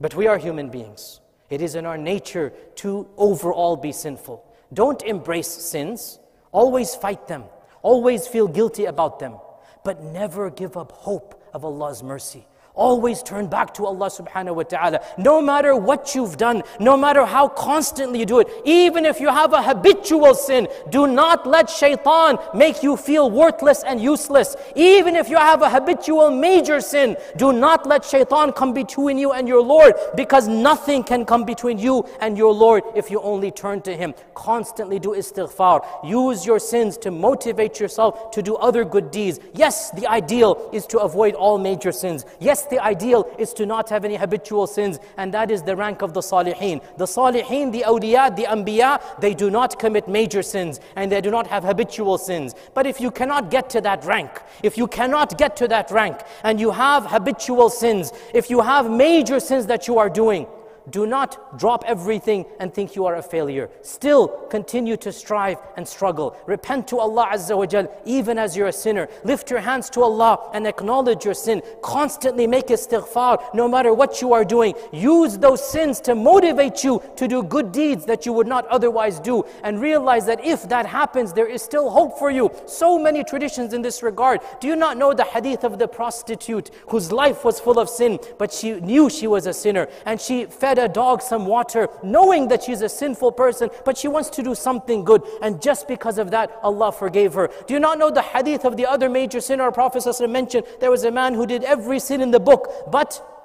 But 0.00 0.14
we 0.14 0.26
are 0.26 0.38
human 0.38 0.70
beings. 0.70 1.20
It 1.50 1.60
is 1.60 1.74
in 1.74 1.86
our 1.86 1.98
nature 1.98 2.52
to 2.76 3.08
overall 3.16 3.76
be 3.76 3.92
sinful. 3.92 4.44
Don't 4.72 5.02
embrace 5.02 5.48
sins. 5.48 6.18
Always 6.52 6.94
fight 6.94 7.26
them. 7.26 7.44
Always 7.82 8.26
feel 8.26 8.48
guilty 8.48 8.84
about 8.84 9.18
them. 9.18 9.36
But 9.84 10.02
never 10.02 10.50
give 10.50 10.76
up 10.76 10.92
hope 10.92 11.42
of 11.54 11.64
Allah's 11.64 12.02
mercy. 12.02 12.46
Always 12.78 13.24
turn 13.24 13.48
back 13.48 13.74
to 13.74 13.86
Allah 13.86 14.06
subhanahu 14.06 14.54
wa 14.54 14.62
ta'ala. 14.62 15.00
No 15.18 15.42
matter 15.42 15.74
what 15.74 16.14
you've 16.14 16.36
done, 16.36 16.62
no 16.78 16.96
matter 16.96 17.26
how 17.26 17.48
constantly 17.48 18.20
you 18.20 18.26
do 18.26 18.38
it, 18.38 18.48
even 18.64 19.04
if 19.04 19.20
you 19.20 19.30
have 19.30 19.52
a 19.52 19.60
habitual 19.60 20.32
sin, 20.32 20.68
do 20.88 21.08
not 21.08 21.44
let 21.44 21.68
shaitan 21.68 22.38
make 22.54 22.84
you 22.84 22.96
feel 22.96 23.32
worthless 23.32 23.82
and 23.82 24.00
useless. 24.00 24.54
Even 24.76 25.16
if 25.16 25.28
you 25.28 25.36
have 25.36 25.62
a 25.62 25.68
habitual 25.68 26.30
major 26.30 26.80
sin, 26.80 27.16
do 27.36 27.52
not 27.52 27.84
let 27.84 28.04
shaitan 28.04 28.52
come 28.52 28.72
between 28.72 29.18
you 29.18 29.32
and 29.32 29.48
your 29.48 29.60
Lord 29.60 29.94
because 30.14 30.46
nothing 30.46 31.02
can 31.02 31.24
come 31.24 31.44
between 31.44 31.78
you 31.78 32.06
and 32.20 32.38
your 32.38 32.54
Lord 32.54 32.84
if 32.94 33.10
you 33.10 33.20
only 33.22 33.50
turn 33.50 33.82
to 33.82 33.96
Him. 33.96 34.14
Constantly 34.34 35.00
do 35.00 35.16
istighfar. 35.16 35.84
Use 36.04 36.46
your 36.46 36.60
sins 36.60 36.96
to 36.98 37.10
motivate 37.10 37.80
yourself 37.80 38.30
to 38.30 38.40
do 38.40 38.54
other 38.54 38.84
good 38.84 39.10
deeds. 39.10 39.40
Yes, 39.52 39.90
the 39.90 40.06
ideal 40.06 40.70
is 40.72 40.86
to 40.86 41.00
avoid 41.00 41.34
all 41.34 41.58
major 41.58 41.90
sins. 41.90 42.24
Yes, 42.38 42.67
the 42.70 42.82
ideal 42.82 43.28
is 43.38 43.52
to 43.54 43.66
not 43.66 43.88
have 43.90 44.04
any 44.04 44.16
habitual 44.16 44.66
sins, 44.66 44.98
and 45.16 45.32
that 45.34 45.50
is 45.50 45.62
the 45.62 45.76
rank 45.76 46.02
of 46.02 46.14
the 46.14 46.20
salihin. 46.20 46.82
The 46.96 47.04
salihin, 47.04 47.72
the 47.72 47.84
awliya, 47.86 48.34
the 48.34 48.44
anbiya, 48.44 49.20
they 49.20 49.34
do 49.34 49.50
not 49.50 49.78
commit 49.78 50.08
major 50.08 50.42
sins 50.42 50.80
and 50.96 51.10
they 51.10 51.20
do 51.20 51.30
not 51.30 51.46
have 51.46 51.64
habitual 51.64 52.18
sins. 52.18 52.54
But 52.74 52.86
if 52.86 53.00
you 53.00 53.10
cannot 53.10 53.50
get 53.50 53.70
to 53.70 53.80
that 53.82 54.04
rank, 54.04 54.30
if 54.62 54.76
you 54.76 54.86
cannot 54.86 55.38
get 55.38 55.56
to 55.56 55.68
that 55.68 55.90
rank 55.90 56.20
and 56.44 56.60
you 56.60 56.70
have 56.70 57.06
habitual 57.06 57.70
sins, 57.70 58.12
if 58.34 58.50
you 58.50 58.60
have 58.60 58.90
major 58.90 59.40
sins 59.40 59.66
that 59.66 59.88
you 59.88 59.98
are 59.98 60.10
doing, 60.10 60.46
do 60.90 61.06
not 61.06 61.58
drop 61.58 61.84
everything 61.86 62.46
and 62.60 62.72
think 62.72 62.96
you 62.96 63.06
are 63.06 63.16
a 63.16 63.22
failure. 63.22 63.70
Still 63.82 64.28
continue 64.50 64.96
to 64.98 65.12
strive 65.12 65.58
and 65.76 65.86
struggle. 65.86 66.36
Repent 66.46 66.88
to 66.88 66.98
Allah 66.98 67.28
Azza 67.32 67.56
wa 67.56 67.66
Jal 67.66 67.88
even 68.04 68.38
as 68.38 68.56
you're 68.56 68.68
a 68.68 68.72
sinner. 68.72 69.08
Lift 69.24 69.50
your 69.50 69.60
hands 69.60 69.90
to 69.90 70.02
Allah 70.02 70.50
and 70.52 70.66
acknowledge 70.66 71.24
your 71.24 71.34
sin. 71.34 71.62
Constantly 71.82 72.46
make 72.46 72.68
istighfar 72.68 73.54
no 73.54 73.68
matter 73.68 73.92
what 73.92 74.22
you 74.22 74.32
are 74.32 74.44
doing. 74.44 74.74
Use 74.92 75.38
those 75.38 75.66
sins 75.66 76.00
to 76.00 76.14
motivate 76.14 76.84
you 76.84 77.02
to 77.16 77.28
do 77.28 77.42
good 77.42 77.72
deeds 77.72 78.04
that 78.06 78.26
you 78.26 78.32
would 78.32 78.46
not 78.46 78.66
otherwise 78.68 79.20
do. 79.20 79.44
And 79.62 79.80
realize 79.80 80.26
that 80.26 80.44
if 80.44 80.68
that 80.68 80.86
happens, 80.86 81.32
there 81.32 81.46
is 81.46 81.62
still 81.62 81.90
hope 81.90 82.18
for 82.18 82.30
you. 82.30 82.50
So 82.66 82.98
many 82.98 83.24
traditions 83.24 83.72
in 83.74 83.82
this 83.82 84.02
regard. 84.02 84.40
Do 84.60 84.68
you 84.68 84.76
not 84.76 84.96
know 84.96 85.12
the 85.12 85.24
hadith 85.24 85.64
of 85.64 85.78
the 85.78 85.88
prostitute 85.88 86.70
whose 86.88 87.12
life 87.12 87.44
was 87.44 87.60
full 87.60 87.78
of 87.78 87.88
sin, 87.88 88.18
but 88.38 88.52
she 88.52 88.72
knew 88.80 89.10
she 89.10 89.26
was 89.26 89.46
a 89.46 89.52
sinner 89.52 89.88
and 90.06 90.20
she 90.20 90.46
fed 90.46 90.77
a 90.78 90.88
dog 90.88 91.22
some 91.22 91.46
water, 91.46 91.88
knowing 92.02 92.48
that 92.48 92.62
she's 92.62 92.82
a 92.82 92.88
sinful 92.88 93.32
person, 93.32 93.70
but 93.84 93.96
she 93.96 94.08
wants 94.08 94.30
to 94.30 94.42
do 94.42 94.54
something 94.54 95.04
good. 95.04 95.22
And 95.42 95.60
just 95.60 95.88
because 95.88 96.18
of 96.18 96.30
that, 96.30 96.58
Allah 96.62 96.92
forgave 96.92 97.34
her. 97.34 97.50
Do 97.66 97.74
you 97.74 97.80
not 97.80 97.98
know 97.98 98.10
the 98.10 98.22
hadith 98.22 98.64
of 98.64 98.76
the 98.76 98.86
other 98.86 99.08
major 99.08 99.40
sinner? 99.40 99.64
Our 99.64 99.72
Prophet 99.72 100.04
mentioned 100.28 100.66
there 100.80 100.90
was 100.90 101.04
a 101.04 101.10
man 101.10 101.34
who 101.34 101.46
did 101.46 101.64
every 101.64 101.98
sin 101.98 102.20
in 102.20 102.30
the 102.30 102.40
book, 102.40 102.90
but 102.90 103.37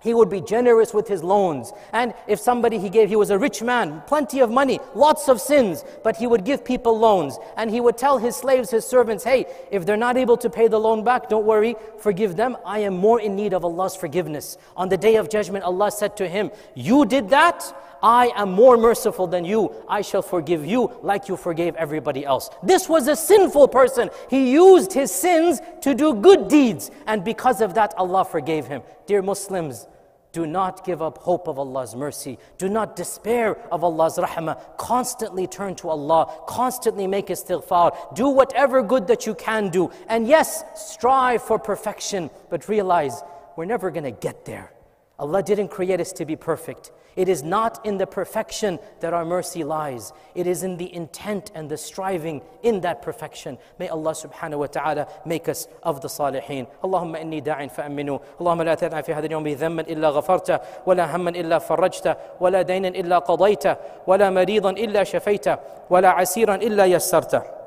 He 0.00 0.14
would 0.14 0.28
be 0.28 0.40
generous 0.40 0.94
with 0.94 1.08
his 1.08 1.22
loans. 1.22 1.72
And 1.92 2.14
if 2.26 2.40
somebody 2.40 2.78
he 2.78 2.88
gave, 2.88 3.08
he 3.08 3.16
was 3.16 3.30
a 3.30 3.38
rich 3.38 3.62
man, 3.62 4.02
plenty 4.06 4.40
of 4.40 4.50
money, 4.50 4.80
lots 4.94 5.28
of 5.28 5.40
sins, 5.40 5.84
but 6.02 6.16
he 6.16 6.26
would 6.26 6.44
give 6.44 6.64
people 6.64 6.98
loans. 6.98 7.38
And 7.56 7.70
he 7.70 7.80
would 7.80 7.98
tell 7.98 8.18
his 8.18 8.36
slaves, 8.36 8.70
his 8.70 8.86
servants, 8.86 9.24
hey, 9.24 9.46
if 9.70 9.84
they're 9.84 9.96
not 9.96 10.16
able 10.16 10.36
to 10.38 10.50
pay 10.50 10.68
the 10.68 10.80
loan 10.80 11.04
back, 11.04 11.28
don't 11.28 11.44
worry, 11.44 11.76
forgive 11.98 12.36
them. 12.36 12.56
I 12.64 12.80
am 12.80 12.96
more 12.96 13.20
in 13.20 13.36
need 13.36 13.52
of 13.52 13.64
Allah's 13.64 13.94
forgiveness. 13.94 14.56
On 14.76 14.88
the 14.88 14.96
day 14.96 15.16
of 15.16 15.28
judgment, 15.28 15.64
Allah 15.64 15.90
said 15.90 16.16
to 16.16 16.28
him, 16.28 16.50
You 16.74 17.04
did 17.04 17.28
that? 17.30 17.72
I 18.02 18.32
am 18.34 18.52
more 18.52 18.76
merciful 18.76 19.26
than 19.26 19.44
you. 19.44 19.74
I 19.88 20.02
shall 20.02 20.22
forgive 20.22 20.64
you 20.64 20.92
like 21.02 21.28
you 21.28 21.36
forgave 21.36 21.74
everybody 21.76 22.24
else. 22.24 22.50
This 22.62 22.88
was 22.88 23.08
a 23.08 23.16
sinful 23.16 23.68
person. 23.68 24.10
He 24.28 24.52
used 24.52 24.92
his 24.92 25.12
sins 25.12 25.60
to 25.82 25.94
do 25.94 26.14
good 26.14 26.48
deeds. 26.48 26.90
And 27.06 27.24
because 27.24 27.60
of 27.60 27.74
that, 27.74 27.94
Allah 27.96 28.24
forgave 28.24 28.66
him. 28.66 28.82
Dear 29.06 29.22
Muslims, 29.22 29.86
do 30.32 30.46
not 30.46 30.84
give 30.84 31.02
up 31.02 31.18
hope 31.18 31.48
of 31.48 31.58
Allah's 31.58 31.96
mercy. 31.96 32.38
Do 32.56 32.68
not 32.68 32.94
despair 32.94 33.58
of 33.72 33.82
Allah's 33.82 34.16
rahmah. 34.16 34.76
Constantly 34.76 35.46
turn 35.48 35.74
to 35.76 35.88
Allah. 35.88 36.32
Constantly 36.46 37.08
make 37.08 37.26
istighfar. 37.26 38.14
Do 38.14 38.28
whatever 38.28 38.82
good 38.82 39.08
that 39.08 39.26
you 39.26 39.34
can 39.34 39.70
do. 39.70 39.90
And 40.08 40.28
yes, 40.28 40.62
strive 40.76 41.42
for 41.42 41.58
perfection, 41.58 42.30
but 42.48 42.68
realize 42.68 43.22
we're 43.56 43.64
never 43.64 43.90
going 43.90 44.04
to 44.04 44.12
get 44.12 44.44
there. 44.44 44.72
Allah 45.18 45.42
didn't 45.42 45.68
create 45.68 46.00
us 46.00 46.12
to 46.12 46.24
be 46.24 46.36
perfect. 46.36 46.92
It 47.15 47.29
is 47.29 47.43
not 47.43 47.85
in 47.85 47.97
the 47.97 48.05
perfection 48.05 48.77
that 48.99 49.13
our 49.13 49.23
mercy 49.23 49.63
lies. 49.63 50.11
It 50.35 50.47
is 50.47 50.63
in 50.63 50.75
the 50.75 50.93
intent 50.93 51.49
and 51.55 51.69
the 51.69 51.77
striving 51.77 52.41
in 52.61 52.81
that 52.81 53.01
perfection. 53.01 53.57
May 53.79 53.87
Allah 53.87 54.11
subhanahu 54.11 54.59
wa 54.59 54.67
ta'ala 54.67 55.07
make 55.25 55.47
us 55.47 55.67
of 55.83 56.01
the 56.01 56.09
salihin. 56.09 56.67
اللهم 56.83 57.15
إني 57.15 57.39
داع 57.39 57.67
فأمنوا 57.67 58.19
اللهم 58.41 58.61
لا 58.61 58.75
تدع 58.75 59.01
في 59.01 59.13
هذا 59.13 59.25
اليوم 59.25 59.47
ذنبا 59.47 59.81
إلا 59.81 60.09
غفرته 60.09 60.59
ولا 60.85 61.15
هما 61.15 61.29
إلا 61.29 61.59
فرجته 61.59 62.15
ولا 62.39 62.61
دينا 62.61 62.87
إلا 62.87 63.19
قضيته 63.19 63.75
ولا 64.07 64.29
مريضا 64.29 64.69
إلا 64.69 65.03
شفيته 65.03 65.57
ولا 65.89 66.09
عسيرا 66.09 66.55
إلا 66.55 66.85
يسرته 66.85 67.58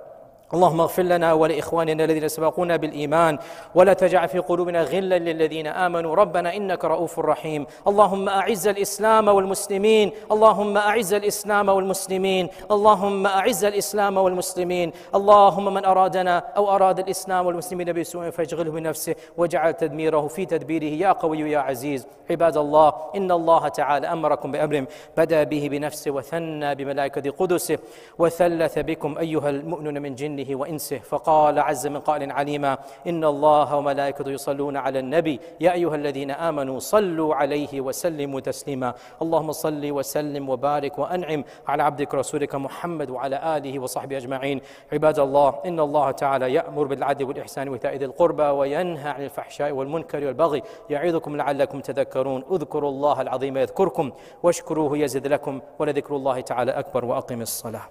اللهم 0.54 0.82
اغفر 0.82 1.04
لنا 1.04 1.34
ولإخواننا 1.34 2.04
الذين 2.04 2.28
سبقونا 2.28 2.76
بالإيمان 2.76 3.38
ولا 3.76 3.94
تجعل 3.94 4.28
في 4.28 4.40
قلوبنا 4.40 4.82
غلا 4.84 5.20
للذين 5.20 5.68
آمنوا. 5.68 6.16
ربنا 6.16 6.56
إنك 6.56 6.86
رؤوف 6.86 7.20
رحيم. 7.20 7.66
اللهم 7.88 8.30
أعز 8.30 8.68
الإسلام 8.68 9.28
والمسلمين. 9.28 10.12
اللهم 10.32 10.78
أعز 10.78 11.14
الإسلام 11.14 11.70
والمسلمين. 11.70 12.50
اللهم 12.72 13.28
أعز 13.28 13.64
الإسلام 13.66 14.18
والمسلمين. 14.18 14.92
اللهم 15.16 15.74
من 15.74 15.86
أرادنا 15.86 16.38
أو 16.58 16.76
أراد 16.76 17.00
الإسلام 17.00 17.46
والمسلمين 17.46 17.94
بسوء 17.94 18.30
فاشغله 18.30 18.72
بنفسه 18.72 19.16
واجعل 19.38 19.74
تدميره 19.74 20.28
في 20.28 20.46
تدبيره. 20.46 20.94
يا 21.04 21.12
قوي 21.12 21.40
يا 21.40 21.60
عزيز 21.60 22.08
عباد 22.32 22.58
الله 22.58 22.94
إن 23.16 23.32
الله 23.32 23.68
تعالى 23.68 24.08
أمركم 24.08 24.52
بأمر 24.52 24.86
بدا 25.18 25.44
به 25.44 25.68
بنفسه 25.72 26.12
وثنى 26.12 26.76
بملائكة 26.76 27.32
قدسه 27.32 27.78
وثلث 28.20 28.80
بكم 28.80 29.18
أيها 29.18 29.50
المؤمنون 29.50 30.02
من 30.02 30.16
جنه 30.16 30.43
وإنسه. 30.52 30.98
فقال 30.98 31.60
عز 31.60 31.88
من 31.88 32.00
قائل 32.00 32.32
عليما 32.32 32.78
إن 33.08 33.24
الله 33.24 33.76
وملائكته 33.76 34.32
يصلون 34.32 34.78
على 34.78 35.00
النبي. 35.00 35.40
يا 35.60 35.74
أيها 35.74 35.96
الذين 35.96 36.32
آمنوا 36.32 36.80
صلوا 36.80 37.36
عليه 37.36 37.82
وسلموا 37.82 38.40
تسليما. 38.40 38.94
اللهم 39.22 39.52
صل 39.52 39.92
وسلم 39.92 40.50
وبارك 40.50 41.00
وأنعم 41.00 41.44
على 41.68 41.84
عبدك 41.84 42.16
رسولك 42.16 42.56
محمد 42.56 43.10
وعلى 43.10 43.58
آله 43.58 43.80
وصحبه 43.80 44.18
أجمعين. 44.18 44.62
عباد 44.94 45.20
الله 45.20 45.54
إن 45.66 45.80
الله 45.80 46.12
تعالى 46.12 46.54
يأمر 46.54 46.84
بالعدل 46.84 47.26
والإحسان 47.26 47.70
وإيتاء 47.70 47.96
ذي 47.96 48.06
القربى 48.06 48.44
وينهى 48.44 49.10
عن 49.10 49.24
الفحشاء 49.24 49.72
والمنكر 49.72 50.26
والبغي 50.26 50.62
يعظكم 50.90 51.38
لعلكم 51.38 51.80
تذكرون. 51.80 52.44
اذكروا 52.52 52.90
الله 52.90 53.22
العظيم 53.22 53.58
يذكركم 53.58 54.12
واشكروه 54.44 54.98
يزد 54.98 55.28
لكم 55.28 55.62
ولذكر 55.80 56.16
الله 56.16 56.42
تعالى 56.42 56.72
أكبر 56.72 57.06
وأقم 57.06 57.42
الصلاة. 57.42 57.82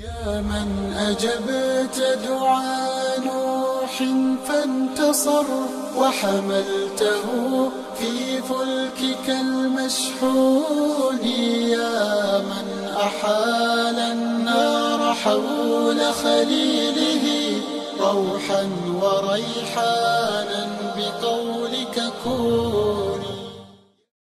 يا 0.00 0.40
من 0.40 0.94
أجبت 0.96 2.18
دعاء 2.28 3.20
نوح 3.20 4.02
فانتصر 4.48 5.44
وحملته 5.96 7.24
في 7.98 8.42
فلكك 8.42 9.28
المشحون. 9.28 11.18
يا 11.76 12.38
من 12.38 12.88
أحال 12.96 13.98
النار 13.98 15.14
حول 15.14 16.00
خليله 16.22 17.60
روحا 18.00 18.68
وريحانا 19.02 20.66
بقولك 20.96 22.12
كون 22.24 22.79